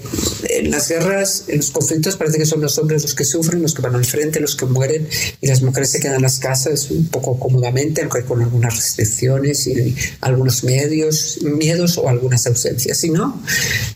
en 0.50 0.72
las 0.72 0.90
guerras, 0.90 1.44
en 1.50 1.58
los 1.58 1.70
conflictos 1.70 2.16
parece 2.16 2.40
que 2.40 2.48
son 2.48 2.62
los 2.62 2.80
hombres 2.80 3.04
los 3.04 3.14
que 3.14 3.26
sufren, 3.26 3.62
los 3.62 3.76
que 3.76 3.84
van 3.84 3.94
al 3.94 4.06
frente, 4.06 4.40
los 4.40 4.56
que 4.56 4.66
mueren 4.66 5.08
y 5.40 5.46
las 5.46 5.62
mujeres 5.62 5.92
se 5.92 6.00
quedan 6.00 6.16
en 6.16 6.24
las 6.24 6.40
casas 6.40 6.90
un 6.90 7.08
poco 7.10 7.38
cómodamente, 7.38 8.02
aunque 8.02 8.24
con 8.24 8.42
algunas 8.42 8.76
restricciones 8.76 9.68
y 9.68 9.96
algunos 10.22 10.64
medios, 10.64 11.38
miedos 11.44 12.00
o 12.00 12.10
algunas 12.10 12.48
ausencias. 12.48 12.98
Si 12.98 13.12
no, 13.12 13.40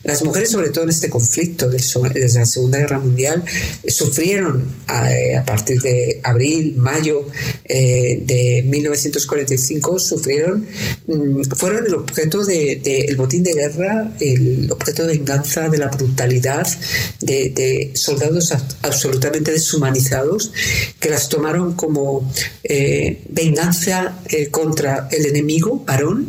las 0.03 0.23
mujeres 0.23 0.51
sobre 0.51 0.69
todo 0.69 0.83
en 0.83 0.91
este 0.91 1.09
conflicto 1.09 1.67
desde 1.67 2.39
la 2.39 2.45
Segunda 2.45 2.77
Guerra 2.77 2.99
Mundial 2.99 3.43
sufrieron 3.87 4.67
a, 4.85 5.09
a 5.39 5.45
partir 5.45 5.78
de 5.81 6.19
abril, 6.23 6.75
mayo 6.77 7.25
eh, 7.65 8.21
de 8.25 8.63
1945 8.67 9.99
sufrieron, 9.99 10.65
mm, 11.07 11.41
fueron 11.55 11.85
el 11.85 11.93
objeto 11.95 12.45
del 12.45 12.81
de, 12.81 13.13
botín 13.17 13.43
de 13.43 13.53
guerra, 13.53 14.13
el 14.19 14.71
objeto 14.71 15.05
de 15.05 15.17
venganza 15.17 15.69
de 15.69 15.77
la 15.77 15.87
brutalidad 15.87 16.67
de, 17.21 17.91
soldados 17.93 18.53
absolutamente 18.81 19.51
deshumanizados 19.51 20.51
que 20.99 21.09
las 21.09 21.29
tomaron 21.29 21.73
como 21.73 22.31
eh, 22.63 23.21
venganza 23.29 24.19
eh, 24.29 24.47
contra 24.47 25.07
el 25.11 25.25
enemigo 25.25 25.83
varón 25.85 26.27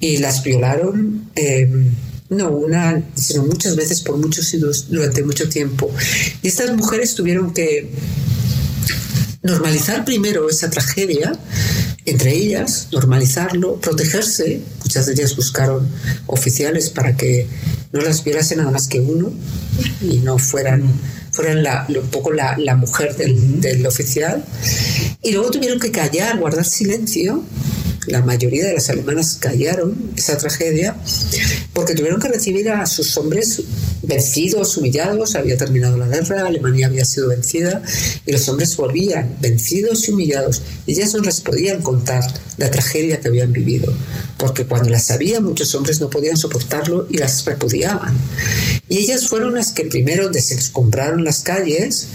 y 0.00 0.18
las 0.18 0.42
violaron. 0.42 1.28
No 2.30 2.50
una, 2.50 3.02
sino 3.14 3.44
muchas 3.44 3.74
veces 3.74 4.02
por 4.02 4.18
muchos 4.18 4.46
siglos 4.46 4.90
durante 4.90 5.22
mucho 5.22 5.48
tiempo. 5.48 5.90
Y 6.42 6.48
estas 6.48 6.76
mujeres 6.76 7.14
tuvieron 7.14 7.54
que 7.54 7.88
normalizar 9.42 10.04
primero 10.04 10.48
esa 10.48 10.70
tragedia, 10.70 11.32
entre 12.04 12.34
ellas, 12.34 12.88
normalizarlo, 12.92 13.76
protegerse. 13.80 14.60
Muchas 14.82 15.06
de 15.06 15.12
ellas 15.12 15.36
buscaron 15.36 15.88
oficiales 16.26 16.90
para 16.90 17.16
que 17.16 17.46
no 17.92 18.00
las 18.00 18.24
violasen 18.24 18.58
nada 18.58 18.70
más 18.70 18.88
que 18.88 19.00
uno 19.00 19.32
y 20.00 20.18
no 20.18 20.38
fueran, 20.38 20.82
fueran 21.32 21.62
la, 21.62 21.86
un 21.88 22.08
poco 22.08 22.32
la, 22.32 22.56
la 22.58 22.76
mujer 22.76 23.16
del, 23.16 23.60
del 23.60 23.86
oficial. 23.86 24.44
Y 25.22 25.32
luego 25.32 25.50
tuvieron 25.50 25.78
que 25.78 25.90
callar, 25.90 26.38
guardar 26.38 26.64
silencio 26.64 27.44
la 28.08 28.22
mayoría 28.22 28.66
de 28.66 28.74
las 28.74 28.90
alemanas 28.90 29.38
callaron 29.40 30.12
esa 30.16 30.36
tragedia 30.36 30.96
porque 31.72 31.94
tuvieron 31.94 32.20
que 32.20 32.28
recibir 32.28 32.70
a 32.70 32.86
sus 32.86 33.16
hombres 33.16 33.62
vencidos, 34.02 34.76
humillados, 34.76 35.34
había 35.34 35.56
terminado 35.56 35.96
la 35.96 36.08
guerra, 36.08 36.46
Alemania 36.46 36.86
había 36.86 37.04
sido 37.04 37.28
vencida 37.28 37.82
y 38.26 38.32
los 38.32 38.48
hombres 38.48 38.76
volvían 38.76 39.36
vencidos 39.40 40.08
y 40.08 40.12
humillados 40.12 40.62
ellas 40.86 41.14
no 41.14 41.20
les 41.20 41.40
podían 41.40 41.82
contar 41.82 42.22
la 42.56 42.70
tragedia 42.70 43.20
que 43.20 43.28
habían 43.28 43.52
vivido 43.52 43.92
porque 44.38 44.64
cuando 44.64 44.88
las 44.88 45.04
sabían 45.04 45.44
muchos 45.44 45.74
hombres 45.74 46.00
no 46.00 46.08
podían 46.08 46.36
soportarlo 46.36 47.06
y 47.10 47.18
las 47.18 47.44
repudiaban. 47.44 48.16
Y 48.88 48.98
ellas 48.98 49.28
fueron 49.28 49.54
las 49.54 49.72
que 49.72 49.84
primero 49.84 50.30
descompraron 50.30 51.24
las 51.24 51.40
calles, 51.40 52.06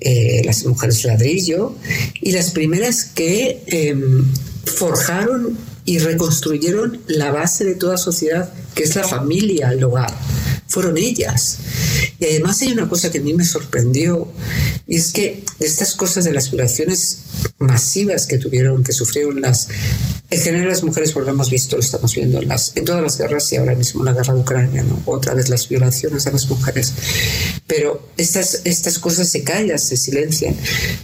eh, 0.00 0.42
las 0.44 0.64
mujeres 0.66 1.04
ladrillo, 1.04 1.74
y 2.20 2.32
las 2.32 2.50
primeras 2.50 3.04
que 3.04 3.62
em, 3.66 4.24
forjaron 4.68 5.56
y 5.84 5.98
reconstruyeron 5.98 7.00
la 7.06 7.30
base 7.30 7.64
de 7.64 7.74
toda 7.74 7.96
sociedad, 7.96 8.52
que 8.74 8.84
es 8.84 8.94
la 8.94 9.04
familia, 9.04 9.72
el 9.72 9.82
hogar. 9.82 10.12
Fueron 10.66 10.98
ellas. 10.98 11.58
Y 12.18 12.26
además 12.26 12.60
hay 12.60 12.72
una 12.72 12.88
cosa 12.88 13.10
que 13.10 13.18
a 13.18 13.22
mí 13.22 13.32
me 13.34 13.44
sorprendió, 13.44 14.30
y 14.86 14.96
es 14.96 15.12
que 15.12 15.44
estas 15.60 15.94
cosas 15.94 16.24
de 16.24 16.32
las 16.32 16.50
violaciones 16.50 17.20
masivas 17.58 18.26
que 18.26 18.38
tuvieron, 18.38 18.82
que 18.84 18.92
sufrieron 18.92 19.40
las 19.40 19.68
en 20.30 20.40
general 20.42 20.68
las 20.68 20.84
mujeres, 20.84 21.12
por 21.12 21.24
lo 21.24 21.30
hemos 21.30 21.48
visto, 21.48 21.76
lo 21.76 21.80
estamos 21.80 22.14
viendo 22.14 22.38
en, 22.42 22.48
las, 22.48 22.76
en 22.76 22.84
todas 22.84 23.02
las 23.02 23.16
guerras 23.16 23.50
y 23.50 23.56
ahora 23.56 23.74
mismo 23.74 24.04
la 24.04 24.12
guerra 24.12 24.34
de 24.34 24.40
Ucrania, 24.40 24.82
¿no? 24.82 25.02
otra 25.06 25.32
vez 25.32 25.48
las 25.48 25.66
violaciones 25.70 26.26
a 26.26 26.30
las 26.30 26.50
mujeres. 26.50 26.92
Pero 27.66 28.06
estas, 28.18 28.60
estas 28.64 28.98
cosas 28.98 29.30
se 29.30 29.42
callan, 29.42 29.78
se 29.78 29.96
silencian. 29.96 30.54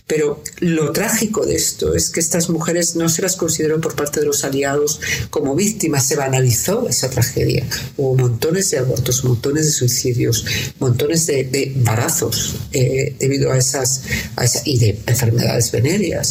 Pero 0.07 0.43
lo 0.59 0.93
trágico 0.93 1.47
de 1.47 1.55
esto 1.55 1.95
es 1.95 2.11
que 2.11 2.21
estas 2.21 2.51
mujeres 2.51 2.97
no 2.97 3.09
se 3.09 3.23
las 3.23 3.37
consideran 3.37 3.81
por 3.81 3.95
parte 3.95 4.21
de 4.21 4.27
los 4.27 4.45
aliados 4.45 5.01
como 5.31 5.55
víctimas, 5.55 6.07
se 6.07 6.17
banalizó 6.17 6.87
esa 6.87 7.09
tragedia. 7.09 7.67
Hubo 7.97 8.17
montones 8.17 8.71
de 8.73 8.79
abortos, 8.79 9.25
montones 9.25 9.65
de 9.65 9.73
suicidios, 9.73 10.45
montones 10.81 11.27
de, 11.27 11.45
de 11.45 11.73
embarazos 11.73 12.57
eh, 12.73 13.17
debido 13.19 13.51
a 13.53 13.57
esas, 13.57 14.03
a 14.37 14.45
y 14.67 14.79
de 14.79 15.01
enfermedades 15.07 15.73
venéreas. 15.73 16.24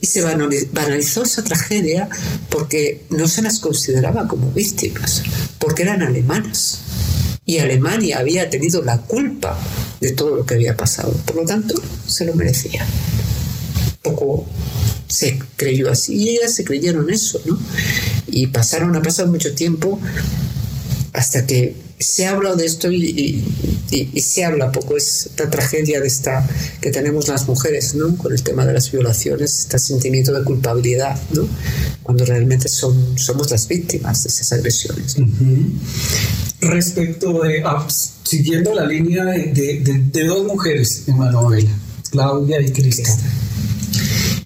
Y 0.00 0.06
se 0.06 0.22
banalizó 0.22 1.22
esa 1.22 1.42
tragedia 1.44 2.08
porque 2.48 3.04
no 3.10 3.28
se 3.28 3.42
las 3.42 3.60
consideraba 3.60 4.28
como 4.28 4.50
víctimas, 4.52 5.22
porque 5.58 5.82
eran 5.82 6.02
alemanas. 6.02 6.80
Y 7.44 7.58
Alemania 7.58 8.18
había 8.18 8.50
tenido 8.50 8.82
la 8.82 8.98
culpa 9.02 9.58
de 10.00 10.12
todo 10.12 10.36
lo 10.36 10.46
que 10.46 10.54
había 10.54 10.76
pasado. 10.76 11.12
Por 11.24 11.36
lo 11.36 11.44
tanto, 11.44 11.74
se 12.06 12.24
lo 12.24 12.34
merecía. 12.34 12.84
Poco 14.02 14.46
se 15.08 15.38
creyó 15.56 15.90
así 15.90 16.14
y 16.16 16.28
ellas 16.30 16.54
se 16.54 16.64
creyeron 16.64 17.10
eso, 17.10 17.40
¿no? 17.44 17.58
Y 18.26 18.48
pasaron, 18.48 18.96
a 18.96 19.02
pasar 19.02 19.28
mucho 19.28 19.54
tiempo 19.54 20.00
hasta 21.12 21.46
que 21.46 21.85
se 21.98 22.26
habla 22.26 22.54
de 22.54 22.66
esto 22.66 22.90
y, 22.90 23.42
se 24.20 24.44
habla 24.44 24.70
poco, 24.72 24.96
es 24.96 25.30
la 25.38 25.48
tragedia 25.48 26.00
de 26.00 26.06
esta 26.06 26.46
que 26.80 26.90
tenemos 26.90 27.28
las 27.28 27.48
mujeres, 27.48 27.94
¿no? 27.94 28.16
Con 28.16 28.32
el 28.32 28.42
tema 28.42 28.66
de 28.66 28.72
las 28.72 28.90
violaciones, 28.92 29.60
este 29.60 29.78
sentimiento 29.78 30.32
de 30.32 30.44
culpabilidad, 30.44 31.18
¿no? 31.32 31.48
Cuando 32.02 32.24
realmente 32.24 32.68
son, 32.68 33.18
somos 33.18 33.50
las 33.50 33.66
víctimas 33.68 34.24
de 34.24 34.28
esas 34.28 34.52
agresiones. 34.52 35.16
Respecto 36.60 37.42
de, 37.42 37.62
ah, 37.64 37.86
siguiendo 38.24 38.74
la 38.74 38.86
línea 38.86 39.24
de, 39.24 40.24
dos 40.26 40.46
mujeres 40.46 41.04
en 41.06 41.20
la 41.20 41.30
novela, 41.30 41.70
Claudia 42.10 42.60
y 42.60 42.70
Crista. 42.70 43.16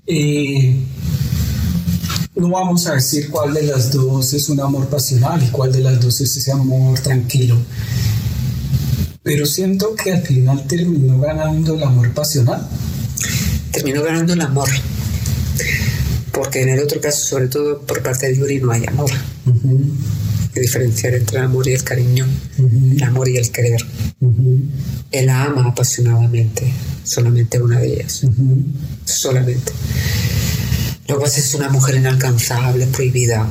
Eh, 0.06 0.76
no 2.40 2.48
vamos 2.48 2.86
a 2.86 2.94
decir 2.94 3.28
cuál 3.28 3.52
de 3.52 3.62
las 3.64 3.92
dos 3.92 4.32
es 4.32 4.48
un 4.48 4.60
amor 4.60 4.88
pasional 4.88 5.42
y 5.42 5.48
cuál 5.48 5.72
de 5.72 5.80
las 5.80 6.00
dos 6.00 6.20
es 6.22 6.34
ese 6.36 6.50
amor 6.50 6.98
tranquilo. 6.98 7.60
Pero 9.22 9.44
siento 9.44 9.94
que 9.94 10.12
al 10.12 10.22
final 10.22 10.66
terminó 10.66 11.20
ganando 11.20 11.74
el 11.74 11.82
amor 11.82 12.12
pasional. 12.14 12.66
Terminó 13.70 14.02
ganando 14.02 14.32
el 14.32 14.40
amor. 14.40 14.68
Porque 16.32 16.62
en 16.62 16.70
el 16.70 16.80
otro 16.80 16.98
caso, 17.00 17.26
sobre 17.26 17.48
todo 17.48 17.82
por 17.82 18.02
parte 18.02 18.28
de 18.28 18.38
Yuri, 18.38 18.58
no 18.60 18.72
hay 18.72 18.86
amor. 18.86 19.10
Hay 19.12 20.48
que 20.54 20.60
diferenciar 20.60 21.14
entre 21.14 21.38
el 21.38 21.44
amor 21.44 21.68
y 21.68 21.72
el 21.72 21.84
cariño, 21.84 22.26
el 22.56 23.02
amor 23.02 23.28
y 23.28 23.36
el 23.36 23.50
querer. 23.50 23.80
Él 25.10 25.26
la 25.26 25.44
ama 25.44 25.66
apasionadamente, 25.66 26.72
solamente 27.04 27.60
una 27.60 27.80
de 27.80 27.92
ellas. 27.92 28.22
Solamente. 29.04 29.72
Lo 31.10 31.18
que 31.18 31.22
pasa 31.22 31.40
es 31.40 31.54
una 31.54 31.68
mujer 31.68 31.96
inalcanzable, 31.96 32.86
prohibida. 32.86 33.48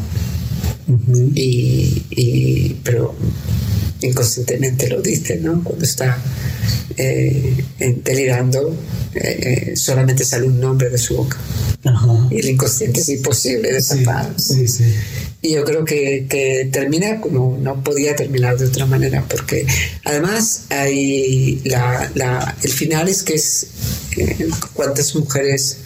y, 1.36 2.76
pero 2.84 3.14
inconscientemente 4.02 4.88
lo 4.88 5.02
dice, 5.02 5.38
¿no? 5.38 5.62
Cuando 5.62 5.84
está 5.84 6.18
eh, 6.96 7.66
delirando, 8.04 8.74
eh, 9.14 9.72
eh, 9.72 9.76
solamente 9.76 10.24
sale 10.24 10.48
un 10.48 10.60
nombre 10.60 10.90
de 10.90 10.98
su 10.98 11.18
boca. 11.18 11.38
Y 12.32 12.40
el 12.40 12.50
inconsciente 12.50 13.02
es 13.02 13.10
imposible 13.10 13.74
de 13.74 13.82
tapar. 13.82 14.34
Y 15.42 15.54
yo 15.54 15.64
creo 15.64 15.86
que, 15.86 16.70
termina 16.72 17.20
como 17.22 17.58
no 17.62 17.84
podía 17.84 18.16
terminar 18.16 18.58
de 18.58 18.68
otra 18.68 18.86
manera, 18.86 19.26
porque 19.30 19.66
además 20.06 20.64
hay 20.70 21.62
el 21.64 22.72
final 22.72 23.08
es 23.08 23.24
que 23.24 23.36
es 23.36 23.68
cuántas 24.74 25.16
mujeres 25.16 25.78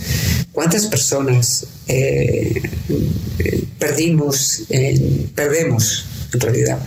¿Cuántas 0.53 0.85
personas 0.85 1.65
eh, 1.87 2.61
perdimos, 3.79 4.63
perdemos 5.35 6.05
en 6.31 6.39
realidad 6.39 6.79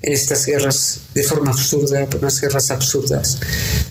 en 0.00 0.12
estas 0.12 0.46
guerras 0.46 1.00
de 1.14 1.22
forma 1.22 1.50
absurda, 1.50 2.06
por 2.06 2.20
unas 2.20 2.40
guerras 2.40 2.70
absurdas? 2.70 3.38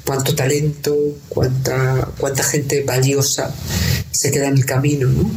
¿Cuánto 0.05 0.35
talento, 0.35 0.97
cuánta, 1.29 2.09
cuánta 2.17 2.43
gente 2.43 2.83
valiosa 2.83 3.53
se 4.11 4.31
queda 4.31 4.47
en 4.47 4.57
el 4.57 4.65
camino? 4.65 5.07
¿no? 5.07 5.31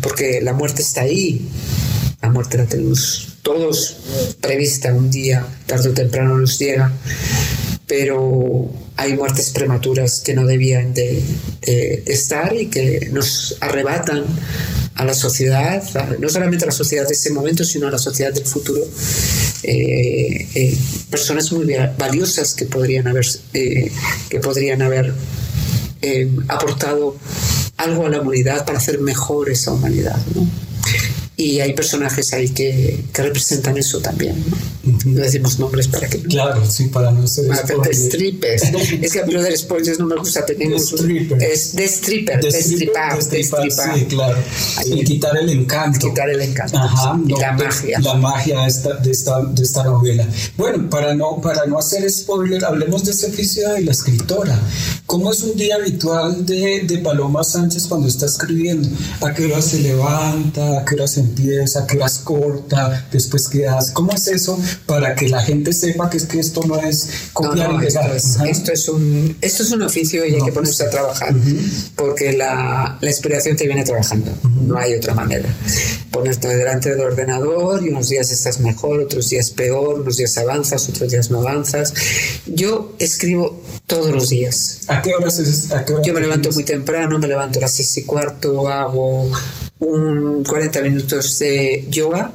Porque 0.00 0.40
la 0.40 0.52
muerte 0.52 0.82
está 0.82 1.02
ahí, 1.02 1.48
la 2.22 2.30
muerte 2.30 2.56
la 2.56 2.66
tenemos 2.66 3.32
todos 3.42 3.96
prevista 4.40 4.94
un 4.94 5.10
día, 5.10 5.44
tarde 5.66 5.90
o 5.90 5.92
temprano 5.92 6.38
nos 6.38 6.58
llega, 6.58 6.92
pero 7.86 8.70
hay 9.02 9.16
muertes 9.16 9.50
prematuras 9.50 10.20
que 10.20 10.32
no 10.34 10.46
debían 10.46 10.94
de, 10.94 11.22
estar 12.06 12.54
y 12.54 12.66
que 12.66 13.08
nos 13.12 13.56
arrebatan 13.60 14.24
a 14.94 15.04
la 15.04 15.14
sociedad, 15.14 15.82
no 16.20 16.28
solamente 16.28 16.64
a 16.64 16.66
la 16.66 16.72
sociedad 16.72 17.06
de 17.06 17.14
ese 17.14 17.30
momento, 17.30 17.64
sino 17.64 17.88
a 17.88 17.90
la 17.90 17.98
sociedad 17.98 18.32
del 18.32 18.46
futuro. 18.46 18.82
Eh, 19.64 20.48
eh, 20.54 20.78
personas 21.10 21.50
muy 21.52 21.66
valiosas 21.98 22.54
que 22.54 22.66
podrían 22.66 23.08
haber, 23.08 23.26
eh, 23.54 23.90
que 24.28 24.38
podrían 24.38 24.82
haber 24.82 25.12
aportado 26.48 27.16
algo 27.76 28.06
a 28.06 28.08
la 28.08 28.20
humanidad 28.20 28.64
para 28.64 28.78
hacer 28.78 29.00
mejor 29.00 29.50
esa 29.50 29.72
humanidad. 29.72 30.18
Y 31.42 31.60
hay 31.60 31.72
personajes 31.72 32.32
ahí 32.32 32.48
que, 32.50 33.04
que 33.12 33.22
representan 33.22 33.76
eso 33.76 34.00
también. 34.00 34.36
¿no? 34.48 34.56
decimos 34.82 35.58
nombres 35.58 35.88
para 35.88 36.08
que 36.08 36.18
no. 36.18 36.28
Claro, 36.28 36.68
sí, 36.68 36.86
para 36.86 37.10
no 37.10 37.26
ser 37.26 37.46
strippers. 37.92 38.62
es 39.02 39.12
que 39.12 39.20
a 39.20 39.26
mí 39.26 39.32
lo 39.32 39.42
de 39.42 39.56
spoilers 39.56 39.98
no 39.98 40.06
me 40.06 40.16
gusta. 40.16 40.44
Tenemos 40.44 40.92
es 41.40 41.76
de 41.76 41.84
stripper, 41.84 42.40
de 42.40 42.50
stripar, 42.50 43.22
de 43.22 43.42
stripar. 43.42 43.98
Sí, 43.98 44.04
claro. 44.06 44.38
y 44.86 45.04
quitar 45.04 45.36
el 45.36 45.50
encanto. 45.50 46.08
Quitar 46.08 46.30
el 46.30 46.40
encanto. 46.40 46.78
Ajá, 46.78 47.18
la 47.26 47.52
magia. 47.52 48.00
La 48.00 48.14
magia 48.14 48.62
de 48.62 48.68
esta, 48.68 48.94
de 48.94 49.10
esta, 49.10 49.44
de 49.44 49.62
esta 49.62 49.84
novela. 49.84 50.26
Bueno, 50.56 50.88
para 50.90 51.14
no, 51.14 51.40
para 51.40 51.66
no 51.66 51.78
hacer 51.78 52.08
spoiler, 52.10 52.64
hablemos 52.64 53.04
de 53.04 53.12
Cecilia 53.12 53.80
y 53.80 53.84
la 53.84 53.92
escritora. 53.92 54.58
¿Cómo 55.06 55.32
es 55.32 55.42
un 55.42 55.56
día 55.56 55.76
habitual 55.76 56.44
de, 56.44 56.84
de 56.86 56.98
Paloma 56.98 57.44
Sánchez 57.44 57.86
cuando 57.86 58.08
está 58.08 58.26
escribiendo? 58.26 58.88
¿A 59.20 59.32
qué 59.32 59.44
hora 59.46 59.62
se 59.62 59.80
levanta? 59.80 60.80
¿A 60.80 60.84
qué 60.84 60.94
hora 60.94 61.06
se 61.06 61.20
empieza, 61.32 61.86
que 61.86 61.96
las 61.96 62.18
corta, 62.18 63.06
después 63.10 63.48
que. 63.48 63.66
¿Cómo 63.92 64.12
es 64.12 64.28
eso 64.28 64.58
para 64.86 65.14
que 65.14 65.28
la 65.28 65.42
gente 65.42 65.72
sepa 65.72 66.10
que 66.10 66.18
es 66.18 66.26
que 66.26 66.38
esto 66.38 66.62
no 66.66 66.76
es 66.76 67.08
copiar 67.32 67.72
y 67.74 67.86
pegar? 67.86 68.14
Esto 68.14 68.72
es, 68.72 68.88
un, 68.88 69.36
esto 69.40 69.62
es 69.62 69.70
un 69.72 69.82
oficio 69.82 70.24
y 70.26 70.34
hay 70.34 70.42
que 70.42 70.52
ponerse 70.52 70.84
a 70.84 70.90
trabajar, 70.90 71.34
porque 71.96 72.32
la, 72.32 72.98
la, 73.00 73.08
inspiración 73.08 73.56
te 73.56 73.66
viene 73.66 73.84
trabajando, 73.84 74.32
no 74.62 74.78
hay 74.78 74.94
otra 74.94 75.14
manera. 75.14 75.48
Ponerte 76.10 76.48
delante 76.48 76.90
del 76.90 77.00
ordenador 77.00 77.84
y 77.84 77.88
unos 77.88 78.08
días 78.08 78.30
estás 78.30 78.60
mejor, 78.60 79.00
otros 79.00 79.30
días 79.30 79.50
peor, 79.50 80.00
unos 80.00 80.16
días 80.16 80.36
avanzas, 80.36 80.88
otros 80.88 81.10
días 81.10 81.30
no 81.30 81.40
avanzas. 81.40 81.94
Yo 82.46 82.94
escribo 82.98 83.62
todos 83.86 84.10
los 84.10 84.28
días. 84.28 84.80
¿A 84.88 85.00
qué 85.00 85.14
horas 85.14 85.38
es? 85.38 85.68
Yo 86.04 86.12
me 86.12 86.20
levanto 86.20 86.50
muy 86.50 86.64
temprano, 86.64 87.18
me 87.18 87.28
levanto 87.28 87.58
a 87.58 87.62
las 87.62 87.72
seis 87.72 87.96
y 87.96 88.02
cuarto, 88.04 88.68
hago 88.68 89.30
un 89.82 90.44
40 90.44 90.80
minutos 90.82 91.38
de 91.40 91.86
yoga, 91.90 92.32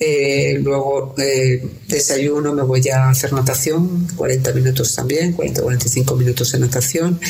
eh, 0.00 0.58
luego 0.60 1.14
eh, 1.18 1.64
desayuno, 1.86 2.52
me 2.52 2.62
voy 2.62 2.88
a 2.88 3.10
hacer 3.10 3.32
natación, 3.32 4.08
40 4.16 4.52
minutos 4.52 4.94
también, 4.94 5.36
40-45 5.36 6.16
minutos 6.16 6.50
de 6.50 6.58
natación, 6.58 7.20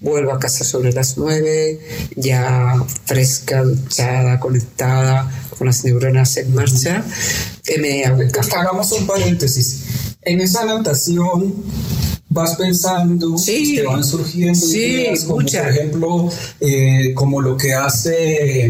vuelvo 0.00 0.32
a 0.32 0.38
casa 0.38 0.64
sobre 0.64 0.92
las 0.92 1.18
9, 1.18 1.80
ya 2.16 2.76
fresca, 3.04 3.64
duchada, 3.64 4.38
conectada, 4.38 5.30
con 5.58 5.66
las 5.66 5.84
neuronas 5.84 6.36
en 6.36 6.54
marcha, 6.54 7.04
me 7.80 8.04
hago 8.04 8.22
Hagamos 8.56 8.92
un 8.92 9.06
paréntesis. 9.06 9.82
En 10.22 10.40
esa 10.40 10.64
natación 10.64 11.54
vas 12.32 12.56
pensando, 12.56 13.36
sí, 13.36 13.76
te 13.76 13.82
van 13.82 14.02
surgiendo 14.02 14.66
ideas, 14.66 15.24
como 15.24 15.44
por 15.44 15.44
ejemplo, 15.44 16.30
eh, 16.60 17.12
como 17.14 17.42
lo 17.42 17.56
que 17.56 17.74
hace, 17.74 18.66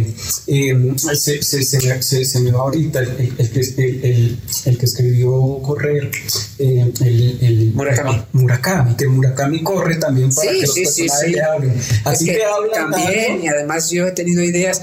eh, 0.46 0.92
se, 0.96 1.42
se, 1.42 1.62
se, 1.62 2.24
se, 2.24 2.40
me 2.40 2.50
va 2.50 2.60
ahorita 2.60 3.00
el, 3.00 3.32
el, 3.38 4.38
el, 4.64 4.78
que 4.78 4.84
escribió 4.84 5.60
Correr, 5.62 6.10
eh, 6.58 6.92
el, 7.00 7.72
Murakami. 7.74 8.22
Murakami, 8.32 8.94
que 8.96 9.06
Murakami 9.06 9.62
corre 9.62 9.96
también 9.96 10.34
para 10.34 10.50
que 10.50 10.62
los 10.62 10.74
personajes 10.74 11.30
le 11.30 11.42
hablen. 11.42 11.74
Así 12.04 12.24
que, 12.24 12.44
hablan 12.44 12.90
también, 12.90 13.44
y 13.44 13.48
además 13.48 13.90
yo 13.90 14.08
he 14.08 14.12
tenido 14.12 14.42
ideas, 14.42 14.82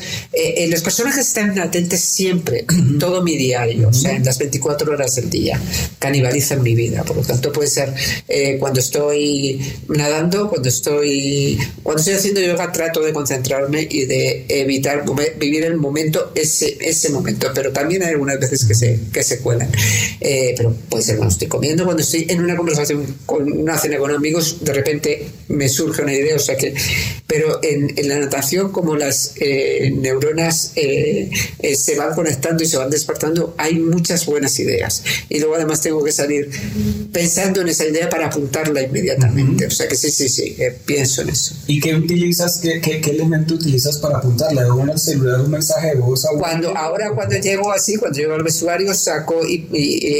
los 0.70 0.82
personajes 0.82 1.28
están 1.28 1.60
atentos 1.60 2.00
siempre, 2.00 2.65
todo 3.00 3.24
mi 3.24 3.36
diario, 3.36 3.89
o 3.89 3.94
sea, 3.94 4.15
en 4.15 4.24
las 4.24 4.38
24 4.38 4.94
horas 4.94 5.15
del 5.15 5.30
día, 5.30 5.60
canibalizan 6.00 6.63
mi 6.63 6.76
vida, 6.76 7.04
por 7.04 7.18
lo 7.18 7.24
tanto 7.24 7.52
puede 7.52 7.68
ser 7.68 7.94
cuando 8.60 8.68
estoy 8.77 9.60
nadando, 9.88 10.49
cuando 10.49 10.69
estoy, 10.69 11.58
cuando 11.82 11.99
estoy 11.99 12.15
haciendo 12.15 12.41
yoga, 12.41 12.71
trato 12.71 13.01
de 13.01 13.13
concentrarme 13.13 13.88
y 13.89 14.05
de 14.05 14.45
evitar 14.49 15.03
vivir 15.39 15.63
el 15.63 15.77
momento, 15.77 16.32
ese, 16.36 16.77
ese 16.82 17.10
momento. 17.10 17.47
Pero 17.55 17.71
también 17.71 18.03
hay 18.03 18.10
algunas 18.10 18.39
veces 18.39 18.65
que 18.65 18.75
se, 18.75 18.99
que 19.12 19.23
se 19.23 19.39
cuelan. 19.39 19.69
Eh, 20.21 20.53
pero 20.58 20.75
puede 20.89 21.03
ser 21.03 21.17
cuando 21.17 21.32
estoy 21.34 21.47
comiendo, 21.47 21.86
cuando 21.86 22.03
estoy 22.03 22.25
en 22.29 22.43
una 22.43 22.55
conversación, 22.55 23.05
con 23.25 23.51
una 23.51 23.77
cena 23.77 23.97
con 23.97 24.12
amigos, 24.12 24.58
de 24.62 24.73
repente 24.73 25.27
me 25.47 25.69
surge 25.69 26.03
una 26.03 26.13
idea. 26.13 26.36
O 26.36 26.39
sea 26.39 26.58
que, 26.58 26.73
pero 27.27 27.60
en, 27.63 27.97
en 27.97 28.10
la 28.10 28.19
natación, 28.19 28.71
como 28.71 28.95
las 28.95 29.34
eh, 29.38 29.91
neuronas 29.95 30.73
eh, 30.75 31.29
se 31.75 31.95
van 31.95 32.13
conectando 32.13 32.63
y 32.63 32.67
se 32.67 32.77
van 32.77 32.89
despertando, 32.89 33.55
hay 33.58 33.75
muchas 33.79 34.25
buenas 34.25 34.60
ideas. 34.60 35.03
Y 35.29 35.39
luego 35.39 35.55
además 35.55 35.82
tengo 35.82 36.03
que 36.03 36.12
salir 36.12 36.49
pensando 37.12 37.62
en 37.62 37.69
esa 37.69 37.86
idea 37.86 38.10
para 38.10 38.27
apuntar 38.27 38.59
tocarla 38.60 38.82
inmediatamente. 38.82 39.65
O 39.67 39.72
sea 39.72 39.88
que 39.88 39.95
sí, 39.95 40.12
sí, 40.12 40.30
sí, 40.30 40.56
eh, 40.60 40.76
pienso 40.86 41.22
en 41.22 41.30
eso. 41.30 41.56
¿Y 41.67 41.80
qué 41.80 41.95
utilizas, 41.95 42.58
qué, 42.58 42.82
qué, 42.82 43.02
qué 43.02 43.12
elemento 43.12 43.56
utilizas 43.56 43.98
para 43.98 44.17
apuntarla? 44.17 44.63
¿De 44.63 44.72
un 44.72 44.98
celular 44.98 45.41
un 45.41 45.52
mensaje 45.52 45.88
de 45.89 45.95
voz 45.95 46.26
a 46.26 46.30
cuando 46.38 46.76
Ahora 46.76 47.12
cuando 47.12 47.38
llego 47.38 47.72
así, 47.72 47.95
cuando 47.98 48.17
llego 48.17 48.34
al 48.34 48.43
vestuario, 48.43 48.93
saco 48.93 49.45
y, 49.45 49.67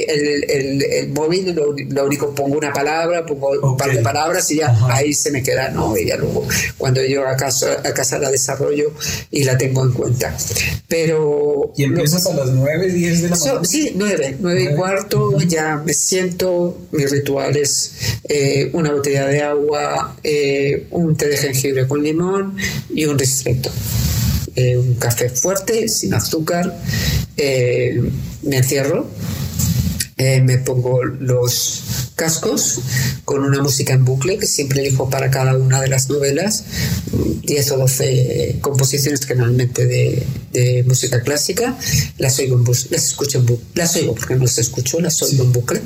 el, 0.08 0.44
el, 0.50 0.84
el, 0.84 1.10
móvil, 1.10 1.54
lo, 1.54 1.74
lo, 1.74 2.06
único, 2.06 2.34
pongo 2.34 2.58
una 2.58 2.74
palabra, 2.74 3.26
pongo 3.26 3.52
un 3.62 3.78
par 3.78 3.94
de 3.94 4.02
palabras 4.02 4.50
y 4.52 4.58
ya 4.58 4.76
ahí 4.90 5.14
se 5.14 5.32
me 5.32 5.44
queda, 5.44 5.70
¿no? 5.70 5.98
Y 5.98 6.08
ya 6.08 6.18
luego 6.18 6.46
cuando 6.78 7.02
llego 7.02 7.26
a 7.26 7.36
casa, 7.36 7.82
a 7.84 7.94
casa 7.94 8.20
la 8.20 8.32
desarrollo 8.32 8.92
y 9.32 9.44
la 9.44 9.58
tengo 9.58 9.84
en 9.84 9.92
cuenta. 9.92 10.36
Pero... 10.88 11.74
¿Y 11.76 11.84
empiezas 11.84 12.26
a 12.26 12.34
las 12.34 12.50
9, 12.50 12.92
10 12.92 13.22
de 13.22 13.30
la 13.30 13.36
mañana? 13.36 13.66
sí, 13.66 13.94
9, 13.96 14.38
9 14.40 14.64
y 14.64 14.76
cuarto, 14.76 15.38
ya 15.42 15.78
me 15.78 15.94
siento, 15.94 16.78
mi 16.92 17.06
ritual 17.06 17.56
es 17.56 17.92
eh, 18.32 18.70
una 18.74 18.92
botella 18.92 19.26
de 19.26 19.42
agua, 19.42 20.16
eh, 20.24 20.86
un 20.92 21.18
té 21.18 21.28
de 21.30 21.38
jengibre 21.38 21.88
con 21.88 22.04
limón 22.04 22.56
y 22.94 23.06
un 23.06 23.18
ristretto. 23.18 23.72
Eh, 24.56 24.78
un 24.78 24.94
café 24.96 25.30
fuerte, 25.30 25.88
sin 25.88 26.14
azúcar, 26.14 26.78
me 27.36 28.58
encierro, 28.58 29.08
me 30.20 30.58
pongo 30.58 31.04
los 31.04 32.12
cascos 32.16 32.82
con 33.24 33.46
una 33.46 33.62
música 33.64 33.94
en 33.94 34.04
bucle 34.04 34.38
que 34.38 34.46
siempre 34.46 34.82
elijo 34.82 35.10
para 35.10 35.32
cada 35.32 35.56
una 35.56 35.80
de 35.80 35.88
las 35.88 36.10
novelas, 36.10 36.66
10 37.44 37.72
o 37.72 37.78
12 37.78 38.58
composiciones 38.60 39.26
generalmente 39.26 39.86
de, 39.86 40.26
música 40.86 41.22
clásica, 41.22 41.78
las 42.18 42.38
oigo 42.40 42.62
las 42.90 42.92
escucho 42.92 43.38
en 43.38 43.46
bucle, 43.46 43.66
las 43.76 43.96
oigo 43.96 44.14
porque 44.14 44.36
no 44.36 44.42
las 44.42 44.58
escucho, 44.58 45.00
las 45.00 45.22
oigo 45.22 45.46
en 45.46 45.54
bucle. 45.54 45.82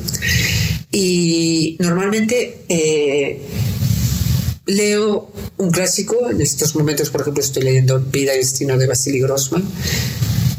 Y 0.91 1.78
normalmente 1.80 2.63
eh, 2.69 3.39
leo 4.65 5.32
un 5.58 5.69
clásico, 5.69 6.30
en 6.32 6.41
estos 6.41 6.76
momentos 6.76 7.12
por 7.12 7.22
ejemplo 7.22 7.43
estoy 7.43 7.63
leyendo 7.63 8.00
Vida 8.00 8.34
y 8.34 8.38
Destino 8.38 8.78
de 8.78 8.88
Vasily 8.88 9.19
Grossman, 9.19 9.63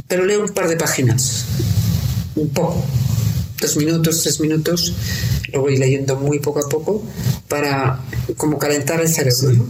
pero 0.06 0.24
leo 0.24 0.42
un 0.42 0.50
par 0.50 0.68
de 0.68 0.76
páginas, 0.76 1.46
un 2.36 2.50
poco, 2.50 2.84
dos 3.64 3.76
minutos, 3.78 4.22
tres 4.22 4.40
minutos, 4.40 4.92
lo 5.52 5.62
voy 5.62 5.78
leyendo 5.78 6.16
muy 6.16 6.38
poco 6.38 6.60
a 6.60 6.68
poco 6.68 7.02
para 7.48 8.00
como 8.36 8.58
calentar 8.58 9.00
el 9.00 9.08
cerebro. 9.08 9.66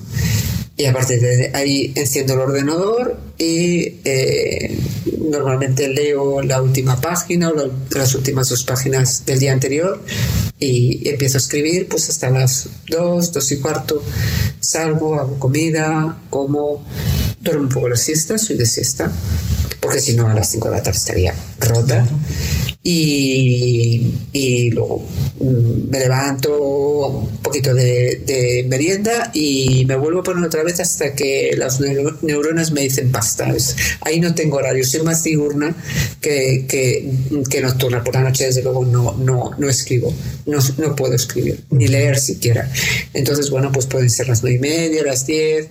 Y 0.77 0.87
a 0.87 0.93
partir 0.93 1.21
de 1.21 1.53
ahí 1.55 1.93
enciendo 1.95 2.33
el 2.35 2.41
ordenador 2.41 3.17
y 3.39 4.01
eh, 4.05 4.77
normalmente 5.21 5.87
leo 5.87 6.43
la 6.43 6.61
última 6.61 7.01
página 7.01 7.51
o 7.51 7.71
las 7.91 8.15
últimas 8.17 8.49
dos 8.49 8.65
páginas 8.65 9.25
del 9.25 9.39
día 9.39 9.53
anterior 9.53 10.03
y 10.59 11.09
empiezo 11.09 11.39
a 11.39 11.43
escribir 11.43 11.87
pues 11.89 12.09
hasta 12.09 12.29
las 12.31 12.69
dos, 12.89 13.33
dos 13.33 13.53
y 13.53 13.59
cuarto. 13.59 14.03
Salgo, 14.59 15.15
hago 15.15 15.39
comida, 15.39 16.19
como, 16.29 16.85
duermo 17.41 17.63
un 17.63 17.69
poco 17.69 17.89
la 17.89 17.97
siesta, 17.97 18.37
soy 18.37 18.57
de 18.57 18.67
siesta, 18.67 19.13
porque 19.79 20.01
si 20.01 20.17
no 20.17 20.27
a 20.27 20.35
las 20.35 20.51
cinco 20.51 20.71
de 20.71 20.77
la 20.77 20.83
tarde 20.83 20.99
estaría 20.99 21.35
rota 21.61 22.05
y, 22.87 24.12
y, 24.35 24.70
luego 24.73 25.03
mm, 25.40 25.88
me 25.88 25.99
levanto 26.01 26.55
un 27.09 27.38
poquito 27.38 27.73
de, 27.73 28.66
merienda 28.68 29.31
y 29.33 29.87
me 29.87 29.97
vuelvo 29.97 30.20
a 30.20 30.23
poner 30.23 30.44
otra 30.44 30.62
vez 30.62 30.81
hasta 30.81 31.14
que 31.14 31.55
las 31.57 31.81
neuronas 31.81 32.73
me 32.73 32.83
dicen 32.83 33.11
basta. 33.11 33.51
Ahí 34.03 34.20
no 34.20 34.35
tengo 34.35 34.59
horario, 34.59 34.85
soy 34.85 35.01
más 35.01 35.25
diurna 35.25 35.75
que, 36.20 36.66
que, 36.68 37.11
que, 37.49 37.61
nocturna. 37.62 38.05
Por 38.05 38.14
la 38.14 38.20
noche, 38.20 38.44
desde 38.44 38.62
luego, 38.62 38.85
no, 38.85 39.16
no, 39.16 39.53
no 39.57 39.68
escribo, 39.70 40.12
no, 40.44 40.59
no 40.77 40.94
puedo 40.94 41.14
escribir, 41.14 41.64
ni 41.70 41.88
leer 41.88 42.18
siquiera. 42.18 42.70
Entonces, 43.14 43.49
bueno, 43.49 43.73
pues 43.73 43.87
pueden 43.87 44.11
ser 44.11 44.29
las 44.29 44.42
nueve 44.42 44.59
y 44.59 44.61
media, 44.61 45.03
las 45.05 45.27
diez. 45.27 45.68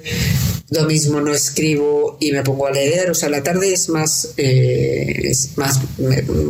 Lo 0.71 0.85
mismo 0.85 1.21
no 1.21 1.31
escribo 1.31 2.17
y 2.19 2.31
me 2.31 2.41
pongo 2.41 2.65
a 2.65 2.71
leer. 2.71 3.11
O 3.11 3.13
sea, 3.13 3.29
la 3.29 3.43
tarde 3.43 3.71
es 3.71 3.89
más, 3.89 4.33
eh, 4.37 5.21
es 5.25 5.55
más 5.57 5.79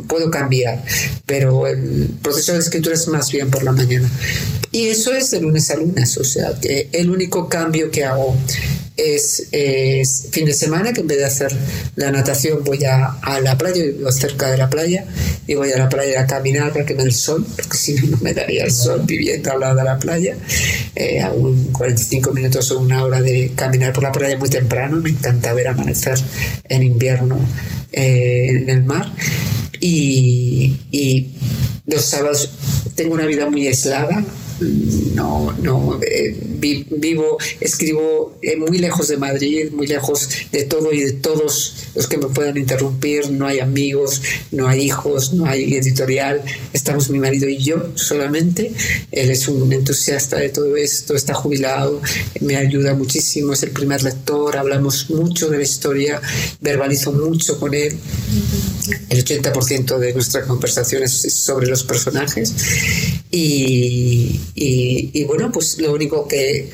puedo 0.07 0.31
cambiar 0.31 0.52
pero 1.25 1.67
el 1.67 2.09
proceso 2.21 2.53
de 2.53 2.59
escritura 2.59 2.95
es 2.95 3.07
más 3.07 3.31
bien 3.31 3.49
por 3.49 3.63
la 3.63 3.71
mañana. 3.71 4.09
Y 4.71 4.87
eso 4.87 5.13
es 5.13 5.31
de 5.31 5.41
lunes 5.41 5.69
a 5.71 5.75
lunes, 5.75 6.17
o 6.17 6.23
sea, 6.23 6.53
que 6.59 6.89
el 6.91 7.09
único 7.09 7.47
cambio 7.47 7.91
que 7.91 8.03
hago 8.03 8.35
es, 8.97 10.27
fin 10.31 10.45
de 10.45 10.53
semana, 10.53 10.93
que 10.93 11.01
en 11.01 11.07
vez 11.07 11.17
de 11.17 11.25
hacer 11.25 11.51
la 11.95 12.11
natación 12.11 12.63
voy 12.63 12.83
a, 12.85 13.07
a, 13.21 13.39
la 13.41 13.57
playa, 13.57 13.83
vivo 13.83 14.11
cerca 14.11 14.49
de 14.51 14.57
la 14.57 14.69
playa, 14.69 15.05
y 15.47 15.55
voy 15.55 15.71
a 15.71 15.77
la 15.77 15.89
playa 15.89 16.21
a 16.21 16.27
caminar 16.27 16.71
para 16.71 16.85
que 16.85 16.93
me 16.93 17.03
el 17.03 17.13
sol, 17.13 17.45
porque 17.55 17.77
si 17.77 17.95
no, 17.95 18.07
no 18.07 18.17
me 18.21 18.33
daría 18.33 18.65
el 18.65 18.71
sol 18.71 19.01
viviendo 19.05 19.51
al 19.51 19.59
lado 19.59 19.75
de 19.75 19.83
la 19.83 19.97
playa. 19.97 20.37
Eh, 20.95 21.21
hago 21.21 21.53
45 21.71 22.31
minutos 22.31 22.71
o 22.71 22.79
una 22.79 23.03
hora 23.03 23.21
de 23.21 23.51
caminar 23.55 23.93
por 23.93 24.03
la 24.03 24.11
playa 24.11 24.37
muy 24.37 24.49
temprano, 24.49 24.97
me 24.97 25.09
encanta 25.09 25.53
ver 25.53 25.67
amanecer 25.67 26.17
en 26.69 26.83
invierno 26.83 27.39
eh, 27.91 28.47
en 28.49 28.69
el 28.69 28.83
mar 28.83 29.11
y, 29.79 30.77
y 30.91 31.33
los 31.85 32.05
sábados 32.05 32.49
tengo 32.95 33.13
una 33.13 33.25
vida 33.25 33.49
muy 33.49 33.67
aislada, 33.67 34.23
no, 34.59 35.53
no, 35.61 35.99
eh, 36.01 36.37
vivo, 36.59 37.37
escribo 37.59 38.37
eh, 38.41 38.55
muy 38.55 38.77
lejos 38.77 39.07
de 39.07 39.17
Madrid, 39.17 39.71
muy 39.71 39.87
lejos 39.87 40.29
de 40.51 40.63
todo 40.63 40.91
y 40.93 41.01
de 41.01 41.13
todos 41.13 41.75
los 41.95 42.07
que 42.07 42.17
me 42.17 42.27
puedan 42.27 42.57
interrumpir, 42.57 43.31
no 43.31 43.47
hay 43.47 43.59
amigos, 43.59 44.21
no 44.51 44.67
hay 44.67 44.81
hijos, 44.81 45.33
no 45.33 45.45
hay 45.45 45.73
editorial, 45.75 46.41
estamos 46.71 47.09
mi 47.09 47.19
marido 47.19 47.47
y 47.47 47.57
yo 47.57 47.91
solamente, 47.95 48.73
él 49.11 49.29
es 49.29 49.47
un 49.47 49.71
entusiasta 49.73 50.37
de 50.37 50.49
todo 50.49 50.75
esto, 50.77 51.15
está 51.15 51.33
jubilado, 51.33 52.01
me 52.41 52.55
ayuda 52.55 52.93
muchísimo, 52.93 53.53
es 53.53 53.63
el 53.63 53.71
primer 53.71 54.03
lector, 54.03 54.57
hablamos 54.57 55.09
mucho 55.09 55.49
de 55.49 55.57
la 55.57 55.63
historia, 55.63 56.21
verbalizo 56.61 57.11
mucho 57.11 57.59
con 57.59 57.73
él, 57.73 57.97
el 59.09 59.25
80% 59.25 59.97
de 59.97 60.13
nuestra 60.13 60.43
conversación 60.43 61.03
es 61.03 61.33
sobre 61.33 61.67
los 61.67 61.83
personajes. 61.83 62.53
Y, 63.31 64.39
y, 64.55 65.23
bueno, 65.25 65.51
pues 65.51 65.79
lo 65.79 65.93
único 65.93 66.27
que 66.27 66.69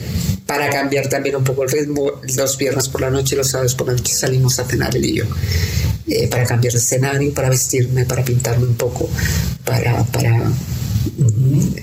para 0.45 0.69
cambiar 0.69 1.07
también 1.07 1.35
un 1.35 1.43
poco 1.43 1.63
el 1.63 1.69
ritmo, 1.69 2.11
los 2.35 2.57
viernes 2.57 2.89
por 2.89 3.01
la 3.01 3.09
noche, 3.09 3.35
los 3.35 3.49
sábados 3.49 3.75
por 3.75 3.87
la 3.87 3.93
noche 3.93 4.13
salimos 4.13 4.59
a 4.59 4.65
cenar 4.65 4.95
él 4.95 5.05
y 5.05 5.13
yo. 5.15 5.25
Eh, 6.07 6.27
para 6.27 6.43
cambiar 6.45 6.73
de 6.73 6.79
escenario, 6.79 7.33
para 7.33 7.49
vestirme, 7.49 8.03
para 8.05 8.23
pintarme 8.25 8.65
un 8.65 8.75
poco, 8.75 9.07
para, 9.63 10.03
para 10.05 10.51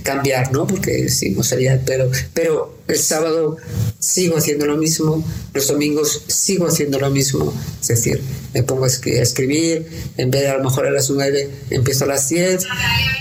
cambiar, 0.03 0.53
¿no? 0.53 0.67
Porque 0.67 1.09
sí, 1.09 1.31
no 1.31 1.43
sería, 1.43 1.81
pero, 1.85 2.11
pero 2.35 2.77
el 2.89 2.99
sábado 2.99 3.57
sigo 3.99 4.37
haciendo 4.37 4.67
lo 4.67 4.77
mismo, 4.77 5.25
los 5.55 5.69
domingos 5.69 6.23
sigo 6.27 6.67
haciendo 6.67 6.99
lo 6.99 7.11
mismo, 7.11 7.53
es 7.81 7.89
decir, 7.89 8.21
me 8.55 8.63
pongo 8.63 8.85
a 8.85 8.89
escribir, 8.89 9.87
en 10.17 10.31
vez 10.31 10.43
de 10.43 10.49
a 10.49 10.57
lo 10.57 10.65
mejor 10.65 10.87
a 10.87 10.91
las 10.91 11.11
9 11.11 11.49
empiezo 11.71 12.05
a 12.05 12.09
las 12.09 12.29
10, 12.29 12.65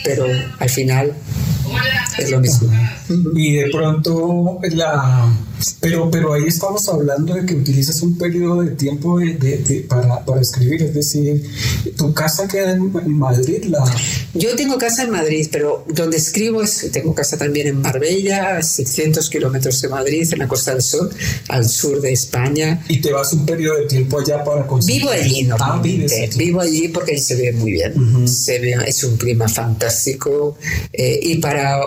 pero 0.04 0.26
al 0.60 0.70
final 0.70 1.16
es 2.18 2.32
lo 2.32 2.40
mismo. 2.40 2.72
Y 3.36 3.54
de 3.54 3.70
pronto 3.72 4.60
la 4.72 5.30
pero, 5.80 6.10
pero 6.12 6.34
ahí 6.34 6.44
estamos 6.48 6.88
hablando 6.90 7.34
de 7.34 7.46
que 7.46 7.56
utilizas 7.56 8.02
un 8.02 8.18
periodo 8.18 8.62
de 8.62 8.72
tiempo 8.72 9.20
de, 9.20 9.86
para, 9.88 10.24
para, 10.26 10.42
escribir, 10.42 10.82
es 10.82 10.94
decir, 10.94 11.44
¿tu 11.98 12.14
casa 12.14 12.48
queda 12.48 12.72
en, 12.72 13.18
Madrid? 13.18 13.66
La... 13.66 13.84
Yo 14.34 14.56
tengo 14.56 14.78
casa 14.78 15.04
en 15.04 15.12
Madrid, 15.12 15.48
pero 15.52 15.86
donde 15.88 16.18
escribo 16.18 16.62
es, 16.62 16.90
tengo 16.92 17.14
casa 17.14 17.38
también 17.38 17.68
en 17.68 17.82
Marbella, 17.82 18.62
600 18.62 19.30
kilómetros 19.30 19.82
de 19.82 19.88
Madrid, 19.90 20.28
en 20.32 20.40
la 20.40 20.48
Costa 20.48 20.72
del 20.72 20.82
Sol, 20.82 21.10
al 21.50 21.68
sur 21.68 22.02
de 22.02 22.12
España. 22.12 22.84
¿Y 22.88 23.02
te 23.02 23.12
vas 23.12 23.34
un 23.34 23.46
periodo 23.46 23.78
de 23.78 23.86
tiempo 23.86 24.20
allá 24.20 24.44
para 24.44 24.68
conseguir? 24.68 25.02
Vivo 25.02 25.12
allí, 25.12 25.44
no. 25.44 25.56
Ah, 25.60 25.82
vivo 25.82 26.62
allí 26.62 26.88
porque 26.90 27.14
ahí 27.14 27.20
se 27.20 27.36
ve 27.36 27.52
muy 27.54 27.72
bien, 27.74 28.28
se 28.28 28.60
ve, 28.60 28.76
es 28.86 29.04
un 29.04 29.18
clima 29.18 29.48
fantástico 29.48 30.58
eh, 30.92 31.20
y 31.22 31.38
para 31.38 31.80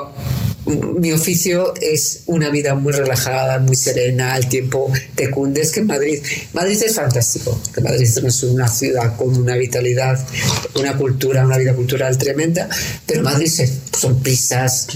mi 0.69 1.13
oficio 1.13 1.75
es 1.81 2.23
una 2.27 2.51
vida 2.51 2.75
muy 2.75 2.93
relajada, 2.93 3.59
muy 3.59 3.77
serena, 3.77 4.35
al 4.35 4.49
tiempo 4.49 4.93
te 5.15 5.31
cundes 5.31 5.73
que 5.73 5.83
Madrid, 5.83 6.21
Madrid 6.53 6.81
es 6.85 6.95
fantástico, 6.95 7.59
Madrid 7.83 8.03
es 8.03 8.43
una 8.43 8.69
ciudad 8.69 9.17
con 9.17 9.37
una 9.37 9.57
vitalidad, 9.57 10.19
una 10.75 10.97
cultura, 10.97 11.45
una 11.47 11.57
vida 11.57 11.75
cultural 11.75 12.19
tremenda, 12.19 12.69
pero 13.07 13.23
Madrid 13.23 13.51
son 13.97 14.21
prisas, 14.21 14.87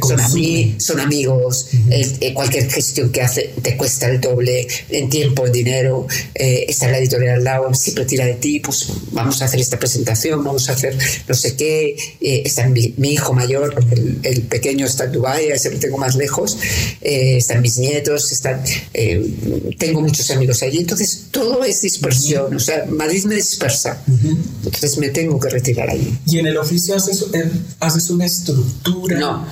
son, 0.00 0.80
son, 0.80 1.00
amigos, 1.00 1.68
eh, 1.90 2.32
cualquier 2.34 2.70
gestión 2.70 3.10
que 3.10 3.22
hace 3.22 3.52
te 3.62 3.76
cuesta 3.76 4.08
el 4.08 4.20
doble 4.20 4.66
en 4.88 5.08
tiempo, 5.08 5.46
en 5.46 5.52
dinero, 5.52 6.06
eh, 6.34 6.66
está 6.68 6.88
la 6.88 6.98
editorial 6.98 7.36
al 7.36 7.44
lado, 7.44 7.74
siempre 7.74 8.04
tira 8.04 8.24
de 8.24 8.34
ti, 8.34 8.60
pues 8.60 8.86
vamos 9.12 9.42
a 9.42 9.44
hacer 9.44 9.60
esta 9.60 9.78
presentación, 9.78 10.42
vamos 10.42 10.68
a 10.68 10.72
hacer 10.72 10.96
no 11.28 11.34
sé 11.34 11.54
qué, 11.56 11.96
eh, 12.20 12.42
está 12.44 12.66
mi, 12.68 12.94
hijo 13.12 13.34
mayor, 13.34 13.74
el, 13.92 14.18
el 14.22 14.42
pequeño 14.42 14.86
está 14.86 15.01
en 15.04 15.12
Dubái, 15.12 15.48
lo 15.48 15.78
tengo 15.78 15.98
más 15.98 16.16
lejos, 16.16 16.58
eh, 17.00 17.36
están 17.36 17.62
mis 17.62 17.78
nietos, 17.78 18.32
están, 18.32 18.62
eh, 18.94 19.74
tengo 19.78 20.00
muchos 20.00 20.30
amigos 20.30 20.62
allí, 20.62 20.78
entonces 20.78 21.26
todo 21.30 21.64
es 21.64 21.82
dispersión, 21.82 22.54
o 22.54 22.60
sea, 22.60 22.84
Madrid 22.86 23.24
me 23.24 23.34
dispersa. 23.34 24.02
Entonces 24.06 24.98
me 24.98 25.08
tengo 25.10 25.38
que 25.38 25.48
retirar 25.48 25.90
allí. 25.90 26.18
¿Y 26.26 26.38
en 26.38 26.46
el 26.46 26.56
oficio 26.56 26.96
haces, 26.96 27.26
eh, 27.32 27.50
haces 27.80 28.10
una 28.10 28.26
estructura? 28.26 29.18
No, 29.18 29.46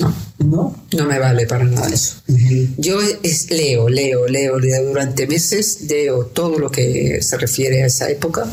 no. 0.00 0.14
¿No? 0.38 0.84
No 0.92 1.04
me 1.06 1.18
vale 1.18 1.46
para 1.46 1.64
nada 1.64 1.88
eso. 1.88 2.16
Yo 2.76 2.98
es, 3.22 3.50
leo, 3.50 3.88
leo, 3.88 4.26
leo, 4.26 4.58
leo 4.58 4.84
durante 4.84 5.26
meses, 5.28 5.82
leo 5.88 6.26
todo 6.26 6.58
lo 6.58 6.70
que 6.70 7.22
se 7.22 7.38
refiere 7.38 7.84
a 7.84 7.86
esa 7.86 8.10
época 8.10 8.46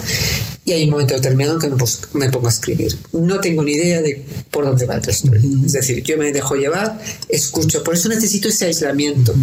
y 0.63 0.73
hay 0.73 0.83
un 0.83 0.91
momento 0.91 1.15
determinado 1.15 1.55
en 1.55 1.59
que 1.59 1.85
me, 2.13 2.29
pongo 2.29 2.47
a 2.47 2.51
escribir. 2.51 2.95
No 3.13 3.39
tengo 3.39 3.63
ni 3.63 3.71
idea 3.71 4.01
de 4.01 4.23
por 4.51 4.65
dónde 4.65 4.85
va 4.85 4.97
la 4.97 5.11
historia. 5.11 5.41
Es 5.65 5.73
decir, 5.73 6.03
yo 6.03 6.17
me 6.17 6.31
dejo 6.31 6.55
llevar, 6.55 7.01
escucho, 7.29 7.83
por 7.83 7.95
eso 7.95 8.09
necesito 8.09 8.47
ese 8.47 8.65
aislamiento, 8.65 9.33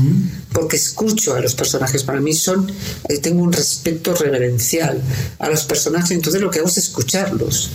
porque 0.59 0.77
escucho 0.77 1.37
a 1.37 1.41
los 1.41 1.55
personajes. 1.55 2.03
Para 2.03 2.21
mí 2.21 2.35
son, 2.35 2.69
eh, 3.09 3.19
tengo 3.19 3.43
un 3.43 3.53
respeto 3.53 4.13
reverencial 4.13 5.01
a 5.39 5.49
los 5.49 5.65
personajes, 5.65 6.11
entonces 6.11 6.41
lo 6.43 6.51
que 6.51 6.59
hago 6.59 6.67
es 6.67 6.79
escucharlos. 6.79 7.71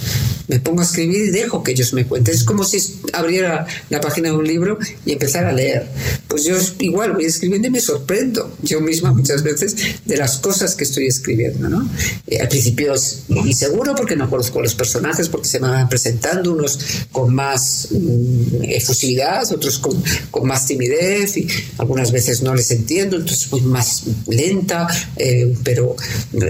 Me 0.50 0.60
pongo 0.60 0.82
a 0.82 0.84
escribir 0.84 1.24
y 1.24 1.30
dejo 1.30 1.64
que 1.64 1.72
ellos 1.72 1.94
me 1.94 2.06
cuenten. 2.06 2.36
Es 2.36 2.44
como 2.44 2.66
si 2.66 2.78
abriera 3.14 3.66
la 3.90 4.02
página 4.02 4.30
de 4.30 4.36
un 4.36 4.46
libro 4.46 4.78
y 5.06 5.14
empezara 5.14 5.50
a 5.50 5.54
leer. 5.54 5.88
Pues 6.28 6.44
yo 6.44 6.58
igual 6.80 7.14
voy 7.14 7.24
escribiendo 7.24 7.70
y 7.70 7.72
me 7.72 7.80
sorprendo 7.80 8.54
yo 8.62 8.82
misma 8.82 9.14
muchas 9.14 9.44
veces 9.44 9.76
de 10.04 10.18
las 10.18 10.38
cosas 10.40 10.76
que 10.76 10.84
estoy 10.84 11.08
escribiendo. 11.08 11.70
¿no? 11.70 11.90
Eh, 12.28 12.42
al 12.42 12.50
principio 12.50 12.94
es 12.94 13.24
inseguro 13.30 13.96
porque 13.96 14.18
no 14.18 14.30
conozco 14.30 14.62
los 14.62 14.76
personajes, 14.76 15.30
porque 15.30 15.48
se 15.48 15.62
me 15.62 15.70
van 15.70 15.88
presentando 15.88 16.52
unos 16.52 16.80
con 17.14 17.34
más 17.34 17.88
mm, 17.92 18.64
efusividad, 18.64 19.50
otros 19.54 19.80
con, 19.80 20.04
con, 20.30 20.46
más 20.46 20.66
timidez 20.66 21.38
y 21.38 21.48
algunas 21.78 22.12
veces 22.12 22.42
no 22.42 22.54
les 22.54 22.70
entiendo, 22.74 23.18
entonces 23.18 23.50
voy 23.50 23.62
más 23.62 24.04
lenta, 24.28 24.88
eh, 25.18 25.56
pero 25.64 25.96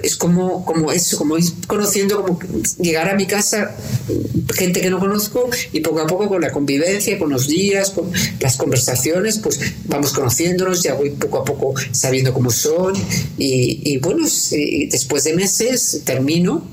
es 0.02 0.16
como, 0.16 0.66
como 0.66 0.92
eso, 0.92 1.18
como 1.18 1.38
ir 1.38 1.46
conociendo, 1.68 2.22
como 2.22 2.40
llegar 2.80 3.10
a 3.10 3.16
mi 3.16 3.26
casa, 3.26 3.76
gente 4.56 4.82
que 4.82 4.90
no 4.90 5.00
conozco 5.00 5.50
y 5.72 5.80
poco 5.82 6.02
a 6.02 6.08
poco 6.08 6.28
con 6.28 6.42
la 6.42 6.52
convivencia, 6.52 7.18
con 7.20 7.30
los 7.30 7.48
días, 7.48 7.92
con 7.92 8.12
las 8.40 8.58
conversaciones, 8.58 9.40
pues 9.40 9.60
vamos 9.86 10.14
conociéndonos, 10.14 10.84
ya 10.84 10.94
voy 10.96 11.12
poco 11.12 11.40
a 11.40 11.46
poco 11.46 11.74
sabiendo 11.92 12.34
cómo 12.34 12.52
son 12.52 12.94
y, 13.38 13.94
y 13.94 13.98
bueno, 13.98 14.24
después 14.24 15.24
de 15.24 15.34
meses 15.34 16.02
termino 16.04 16.64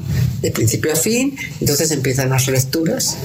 de 0.43 0.51
principio 0.51 0.93
a 0.93 0.97
fin, 0.97 1.37
entonces 1.61 1.91
empiezan 1.91 2.31
las 2.31 2.47
lecturas 2.49 3.17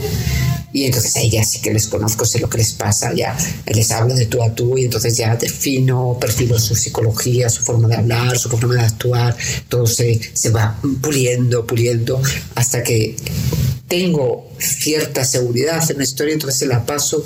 y 0.75 0.83
entonces 0.83 1.15
ahí 1.15 1.29
ya 1.29 1.41
sí 1.41 1.59
que 1.59 1.71
les 1.71 1.87
conozco, 1.87 2.25
sé 2.25 2.39
lo 2.39 2.49
que 2.49 2.57
les 2.57 2.73
pasa, 2.73 3.13
ya 3.13 3.33
les 3.65 3.91
hablo 3.91 4.13
de 4.13 4.25
tú 4.25 4.43
a 4.43 4.53
tú 4.53 4.77
y 4.77 4.83
entonces 4.83 5.15
ya 5.15 5.37
defino, 5.37 6.17
percibo 6.19 6.59
su 6.59 6.75
psicología, 6.75 7.47
su 7.47 7.63
forma 7.63 7.87
de 7.87 7.95
hablar, 7.95 8.37
su 8.37 8.49
forma 8.49 8.73
de 8.73 8.81
actuar, 8.81 9.37
todo 9.69 9.87
se, 9.87 10.19
se 10.33 10.49
va 10.49 10.77
puliendo, 11.01 11.65
puliendo, 11.65 12.21
hasta 12.55 12.83
que 12.83 13.15
tengo 13.87 14.49
cierta 14.57 15.23
seguridad 15.25 15.83
en 15.91 15.97
la 15.97 16.03
historia, 16.03 16.33
entonces 16.33 16.59
se 16.59 16.65
la 16.65 16.85
paso 16.85 17.23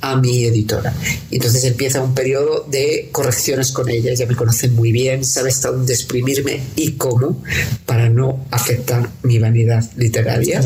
a 0.00 0.16
mi 0.16 0.44
editora. 0.44 0.94
Y 1.30 1.36
entonces 1.36 1.64
empieza 1.64 2.02
un 2.02 2.14
periodo 2.14 2.66
de 2.68 3.08
correcciones 3.12 3.70
con 3.72 3.88
ella. 3.88 4.10
Ella 4.10 4.26
me 4.26 4.34
conoce 4.34 4.68
muy 4.68 4.90
bien, 4.90 5.24
sabe 5.24 5.50
hasta 5.50 5.70
dónde 5.70 5.92
exprimirme 5.92 6.60
y 6.76 6.92
cómo 6.92 7.42
para 7.86 8.08
no 8.08 8.44
afectar 8.50 9.08
mi 9.22 9.38
vanidad 9.38 9.88
literaria. 9.96 10.60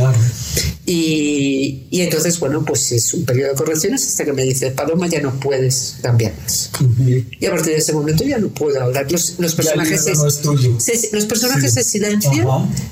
Y, 0.86 1.86
y, 1.90 2.02
entonces, 2.02 2.38
bueno, 2.38 2.64
pues 2.64 2.92
es 2.92 3.12
un 3.12 3.24
periodo 3.24 3.50
de 3.50 3.56
correcciones 3.56 4.06
hasta 4.06 4.24
que 4.24 4.32
me 4.32 4.44
dice, 4.44 4.70
Paloma, 4.70 5.08
ya 5.08 5.20
no 5.20 5.38
puedes 5.40 5.96
cambiar 6.00 6.32
más. 6.40 6.70
Y 7.40 7.46
a 7.46 7.50
partir 7.50 7.72
de 7.72 7.78
ese 7.78 7.92
momento 7.92 8.22
ya 8.24 8.38
no 8.38 8.48
puedo 8.48 8.80
hablar. 8.80 9.10
Los, 9.10 9.38
los 9.40 9.54
personajes, 9.56 10.04
se, 10.04 11.10
los 11.12 11.26
personajes 11.26 11.74
se 11.74 11.82
silencian, 11.82 12.46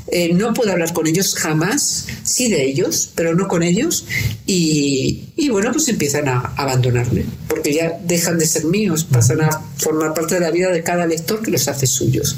eh, 0.09 0.33
no 0.35 0.53
puedo 0.55 0.73
hablar 0.73 0.93
con 0.93 1.07
ellos 1.07 1.35
jamás, 1.37 2.07
sí 2.35 2.49
de 2.49 2.65
ellos, 2.67 3.13
pero 3.15 3.37
no 3.37 3.47
con 3.47 3.63
ellos. 3.63 4.07
Y, 4.45 5.23
y 5.37 5.49
bueno, 5.49 5.73
pues 5.73 5.89
empiezan 5.89 6.29
a 6.29 6.53
abandonarme, 6.57 7.25
porque 7.49 7.75
ya 7.75 7.99
dejan 8.05 8.39
de 8.39 8.47
ser 8.47 8.67
míos, 8.67 9.05
pasan 9.05 9.41
a 9.41 9.63
formar 9.79 10.15
parte 10.15 10.37
de 10.37 10.41
la 10.41 10.53
vida 10.53 10.71
de 10.71 10.85
cada 10.85 11.07
lector 11.07 11.43
que 11.43 11.51
los 11.51 11.67
hace 11.67 11.89
suyos. 11.89 12.37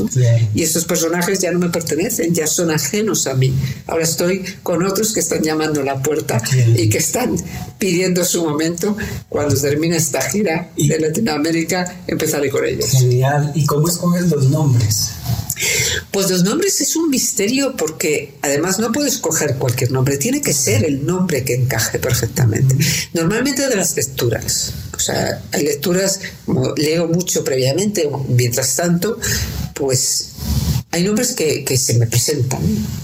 Y 0.55 0.63
estos 0.63 0.87
personajes 0.87 1.41
ya 1.41 1.53
no 1.53 1.59
me 1.59 1.69
pertenecen, 1.69 2.35
ya 2.35 2.47
son 2.47 2.71
ajenos 2.71 3.27
a 3.27 3.35
mí. 3.35 3.53
Ahora 3.87 4.05
estoy 4.05 4.45
con 4.63 4.83
otros 4.83 5.13
que 5.13 5.21
están 5.21 5.43
llamando 5.43 5.83
a 5.83 5.85
la 5.85 6.03
puerta 6.03 6.41
y 6.75 6.89
que 6.89 6.99
están 6.99 7.37
pidiendo 7.79 8.25
su 8.25 8.43
momento. 8.43 8.97
Cuando 9.29 9.55
termine 9.55 9.97
esta 9.97 10.23
gira 10.23 10.71
de 10.75 10.99
Latinoamérica, 10.99 12.03
empezaré 12.07 12.49
con 12.49 12.65
ellos. 12.65 12.91
Genial. 12.93 13.53
¿Y 13.55 13.67
cómo 13.67 13.89
escoges 13.89 14.31
los 14.31 14.49
nombres? 14.49 15.11
Pues 16.11 16.31
los 16.31 16.45
nombres 16.45 16.81
es 16.81 16.97
un 16.97 17.11
misterio 17.11 17.77
porque 17.77 18.35
además 18.43 18.79
no 18.79 18.93
puedo 18.93 19.07
escoger 19.07 19.57
cualquier 19.57 19.91
nombre, 19.91 20.17
tiene 20.19 20.41
que 20.41 20.53
ser 20.53 20.85
el 20.85 21.05
nombre 21.05 21.45
que 21.45 21.55
encaje 21.55 21.99
perfectamente. 21.99 22.77
Normalmente 23.13 23.69
de 23.69 23.77
las 23.77 23.97
lecturas, 23.97 24.73
o 24.95 24.99
sea, 24.99 25.43
hay 25.53 25.65
lecturas, 25.65 26.21
como 26.45 26.75
leo 26.75 27.09
mucho 27.09 27.45
previamente, 27.45 28.09
mientras 28.29 28.77
tanto, 28.77 29.19
pues 29.75 30.33
hay 30.97 31.05
nombres 31.05 31.35
que, 31.35 31.65
que, 31.65 31.77
se 31.77 31.99
me 31.99 32.07
presentan 32.07 32.61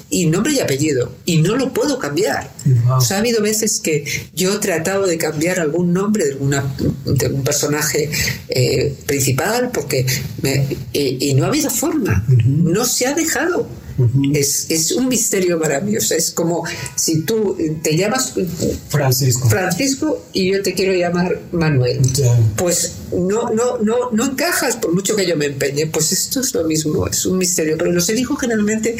y 0.08 0.24
nombre 0.26 0.52
y 0.54 0.60
apellido 0.60 1.14
y 1.26 1.42
no 1.42 1.56
lo 1.56 1.74
puedo 1.74 1.98
cambiar. 1.98 2.50
O 2.96 3.00
sea, 3.02 3.18
ha 3.18 3.20
habido 3.20 3.42
veces 3.42 3.80
que 3.80 4.04
yo 4.34 4.54
he 4.54 4.58
tratado 4.60 5.06
de 5.06 5.18
cambiar 5.18 5.60
algún 5.60 5.92
nombre 5.92 6.24
de, 6.24 6.34
una, 6.36 6.74
de 7.04 7.26
un 7.28 7.44
personaje 7.44 8.10
eh, 8.48 8.94
principal 9.04 9.70
porque 9.74 10.06
me, 10.40 10.66
y 10.94 11.34
no 11.34 11.44
ha 11.44 11.48
habido 11.48 11.68
forma, 11.68 12.24
no 12.46 12.86
se 12.86 13.06
ha 13.06 13.14
dejado 13.14 13.68
es, 14.34 14.66
es, 14.70 14.92
un 14.92 15.08
misterio 15.08 15.58
maravilloso. 15.58 16.14
Es 16.14 16.30
como 16.30 16.64
si 16.94 17.22
tú 17.22 17.56
te 17.82 17.96
llamas 17.96 18.34
Francisco. 18.88 19.48
Francisco 19.48 20.24
y 20.32 20.52
yo 20.52 20.62
te 20.62 20.74
quiero 20.74 20.94
llamar 20.94 21.40
Manuel. 21.52 22.00
Pues 22.56 22.94
no, 23.12 23.50
no, 23.50 23.78
no, 23.78 24.10
no 24.12 24.24
encajas 24.24 24.76
por 24.76 24.94
mucho 24.94 25.16
que 25.16 25.26
yo 25.26 25.36
me 25.36 25.46
empeñe. 25.46 25.86
Pues 25.86 26.12
esto 26.12 26.40
es 26.40 26.54
lo 26.54 26.64
mismo, 26.64 27.06
es 27.06 27.26
un 27.26 27.38
misterio. 27.38 27.76
Pero 27.78 27.92
los 27.92 28.08
elijo 28.08 28.36
generalmente, 28.36 28.96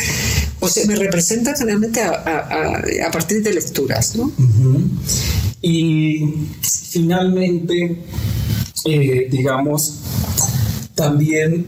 o 0.61 0.68
se 0.68 0.86
me 0.86 0.97
representan 0.97 1.57
generalmente 1.57 2.01
a, 2.01 2.11
a, 2.11 3.07
a, 3.07 3.11
partir 3.11 3.43
de 3.43 3.55
lecturas. 3.55 4.16
¿no? 4.16 4.32
Y 5.61 6.49
finalmente, 6.61 7.99
eh, 8.84 9.28
digamos, 9.30 9.99
también 10.95 11.66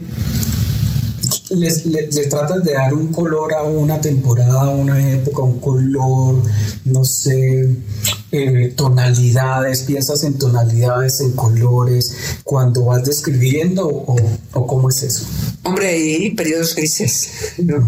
les, 1.49 1.85
les, 1.85 2.29
tratas 2.29 2.63
de 2.63 2.73
dar 2.73 2.93
un 2.93 3.11
color 3.11 3.53
a 3.53 3.63
una 3.63 4.01
temporada, 4.01 4.61
a 4.61 4.69
una 4.69 5.13
época, 5.13 5.43
un 5.43 5.59
color, 5.59 6.41
no 6.85 7.05
sé, 7.05 7.69
eh, 8.31 8.73
tonalidades, 8.75 9.83
piensas 9.83 10.23
en 10.23 10.37
tonalidades, 10.37 11.21
en 11.21 11.33
colores, 11.33 12.15
cuando 12.43 12.85
vas 12.85 13.03
describiendo 13.05 13.87
o, 13.87 14.15
o 14.53 14.67
cómo 14.67 14.89
es 14.89 15.03
eso? 15.03 15.25
Hombre, 15.63 15.87
hay 15.89 16.31
periodos 16.31 16.75
grises, 16.75 17.29
¿no? 17.59 17.87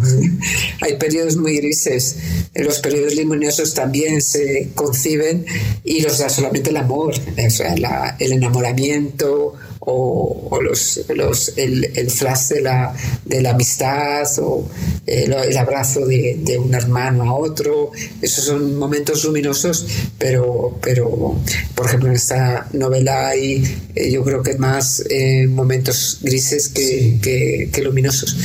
hay 0.81 0.97
periodos 0.97 1.35
muy 1.35 1.57
grises. 1.57 2.17
Los 2.55 2.79
periodos 2.79 3.15
luminosos 3.15 3.73
también 3.73 4.21
se 4.21 4.71
conciben 4.75 5.45
y 5.83 6.01
los 6.01 6.19
da 6.19 6.29
solamente 6.29 6.69
el 6.69 6.77
amor, 6.77 7.13
o 7.13 7.49
sea, 7.49 7.75
el 8.19 8.31
enamoramiento 8.33 9.55
o, 9.89 10.59
los, 10.61 11.01
los, 11.15 11.53
el, 11.57 11.85
el, 11.95 12.11
flash 12.11 12.49
de 12.49 12.61
la, 12.61 12.93
de 13.23 13.41
la 13.41 13.51
amistad 13.51 14.27
o 14.39 14.67
el, 15.05 15.31
el 15.31 15.57
abrazo 15.57 16.05
de, 16.05 16.37
de, 16.41 16.57
un 16.57 16.73
hermano 16.73 17.23
a 17.23 17.33
otro. 17.33 17.91
Esos 18.21 18.45
son 18.45 18.75
momentos 18.75 19.23
luminosos, 19.23 19.87
pero, 20.17 20.77
pero 20.81 21.39
por 21.73 21.85
ejemplo, 21.85 22.09
en 22.09 22.15
esta 22.15 22.67
novela 22.73 23.29
hay, 23.29 23.63
eh, 23.95 24.11
yo 24.11 24.25
creo 24.25 24.43
que 24.43 24.55
más 24.55 25.03
eh, 25.09 25.47
momentos 25.47 26.19
grises 26.21 26.67
que, 26.67 27.19
que, 27.21 27.69
que 27.71 27.81
luminosos 27.81 28.35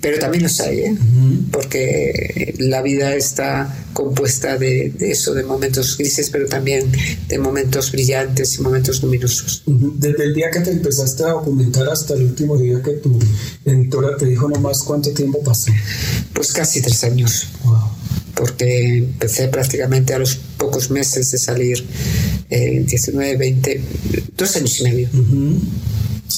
pero 0.00 0.18
también 0.18 0.42
los 0.44 0.60
hay, 0.60 0.78
¿eh? 0.80 0.98
porque 1.50 2.54
la 2.58 2.82
vida 2.82 3.14
está 3.14 3.74
compuesta 3.92 4.58
de, 4.58 4.92
eso, 5.00 5.32
de 5.32 5.42
momentos 5.42 5.96
grises, 5.96 6.28
pero 6.30 6.46
también 6.46 6.92
de 7.28 7.38
momentos 7.38 7.90
brillantes 7.92 8.58
y 8.58 8.62
momentos 8.62 9.02
luminosos. 9.02 9.62
Desde 9.66 10.24
el 10.24 10.34
día 10.34 10.50
que 10.50 10.60
te 10.60 10.70
empezaste 10.70 11.24
a 11.24 11.28
documentar 11.28 11.88
hasta 11.88 12.14
el 12.14 12.24
último 12.24 12.58
día 12.58 12.82
que 12.82 12.92
tu 12.92 13.18
editora 13.64 14.16
te 14.18 14.26
dijo 14.26 14.48
nomás 14.48 14.82
cuánto 14.82 15.12
tiempo 15.12 15.42
pasó. 15.42 15.72
Pues 16.34 16.52
casi 16.52 16.82
tres 16.82 17.02
años. 17.04 17.48
Porque 18.34 18.98
empecé 18.98 19.48
prácticamente 19.48 20.12
a 20.12 20.18
los 20.18 20.36
pocos 20.58 20.90
meses 20.90 21.30
de 21.30 21.38
salir, 21.38 21.82
eh, 22.50 22.84
19, 22.86 23.36
20, 23.38 23.80
dos 24.36 24.56
años 24.56 24.78
y 24.80 24.84
medio. 24.84 25.08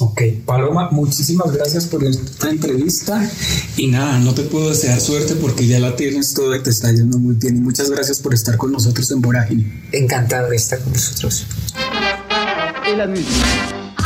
Ok, 0.01 0.23
Paloma, 0.45 0.91
muchísimas 0.91 1.53
gracias 1.53 1.87
por 1.87 2.05
esta 2.05 2.51
entrevista 2.51 3.29
y 3.77 3.89
nada, 3.89 4.19
no 4.19 4.35
te 4.35 4.43
puedo 4.43 4.69
desear 4.71 5.01
suerte 5.01 5.35
porque 5.35 5.67
ya 5.67 5.81
la 5.81 5.97
tienes 5.97 6.35
todo 6.35 6.55
y 6.55 6.63
te 6.63 6.71
está 6.71 6.93
yendo 6.93 7.19
muy 7.19 7.35
bien 7.35 7.57
y 7.57 7.61
muchas 7.61 7.91
gracias 7.91 8.21
por 8.21 8.35
estar 8.35 8.57
con 8.57 8.73
nosotros 8.73 9.11
en 9.11 9.21
Vorágine. 9.21 9.83
Encantado 9.93 10.51
de 10.51 10.57
estar 10.57 10.81
con 10.81 10.93
nosotros. 10.93 11.47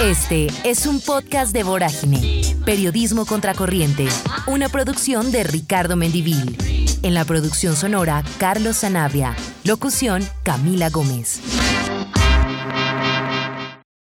Este 0.01 0.49
es 0.65 0.87
un 0.87 1.01
podcast 1.01 1.53
de 1.53 1.63
Vorágine, 1.63 2.43
Periodismo 2.65 3.27
Contracorriente, 3.27 4.09
una 4.47 4.69
producción 4.69 5.31
de 5.31 5.45
Ricardo 5.45 5.97
Mendivil. 5.97 6.57
En 7.03 7.15
la 7.15 7.25
producción 7.25 7.77
sonora, 7.77 8.25
Carlos 8.39 8.79
Sanabria. 8.79 9.37
Locución, 9.65 10.27
Camila 10.45 10.89
Gómez. 10.89 11.41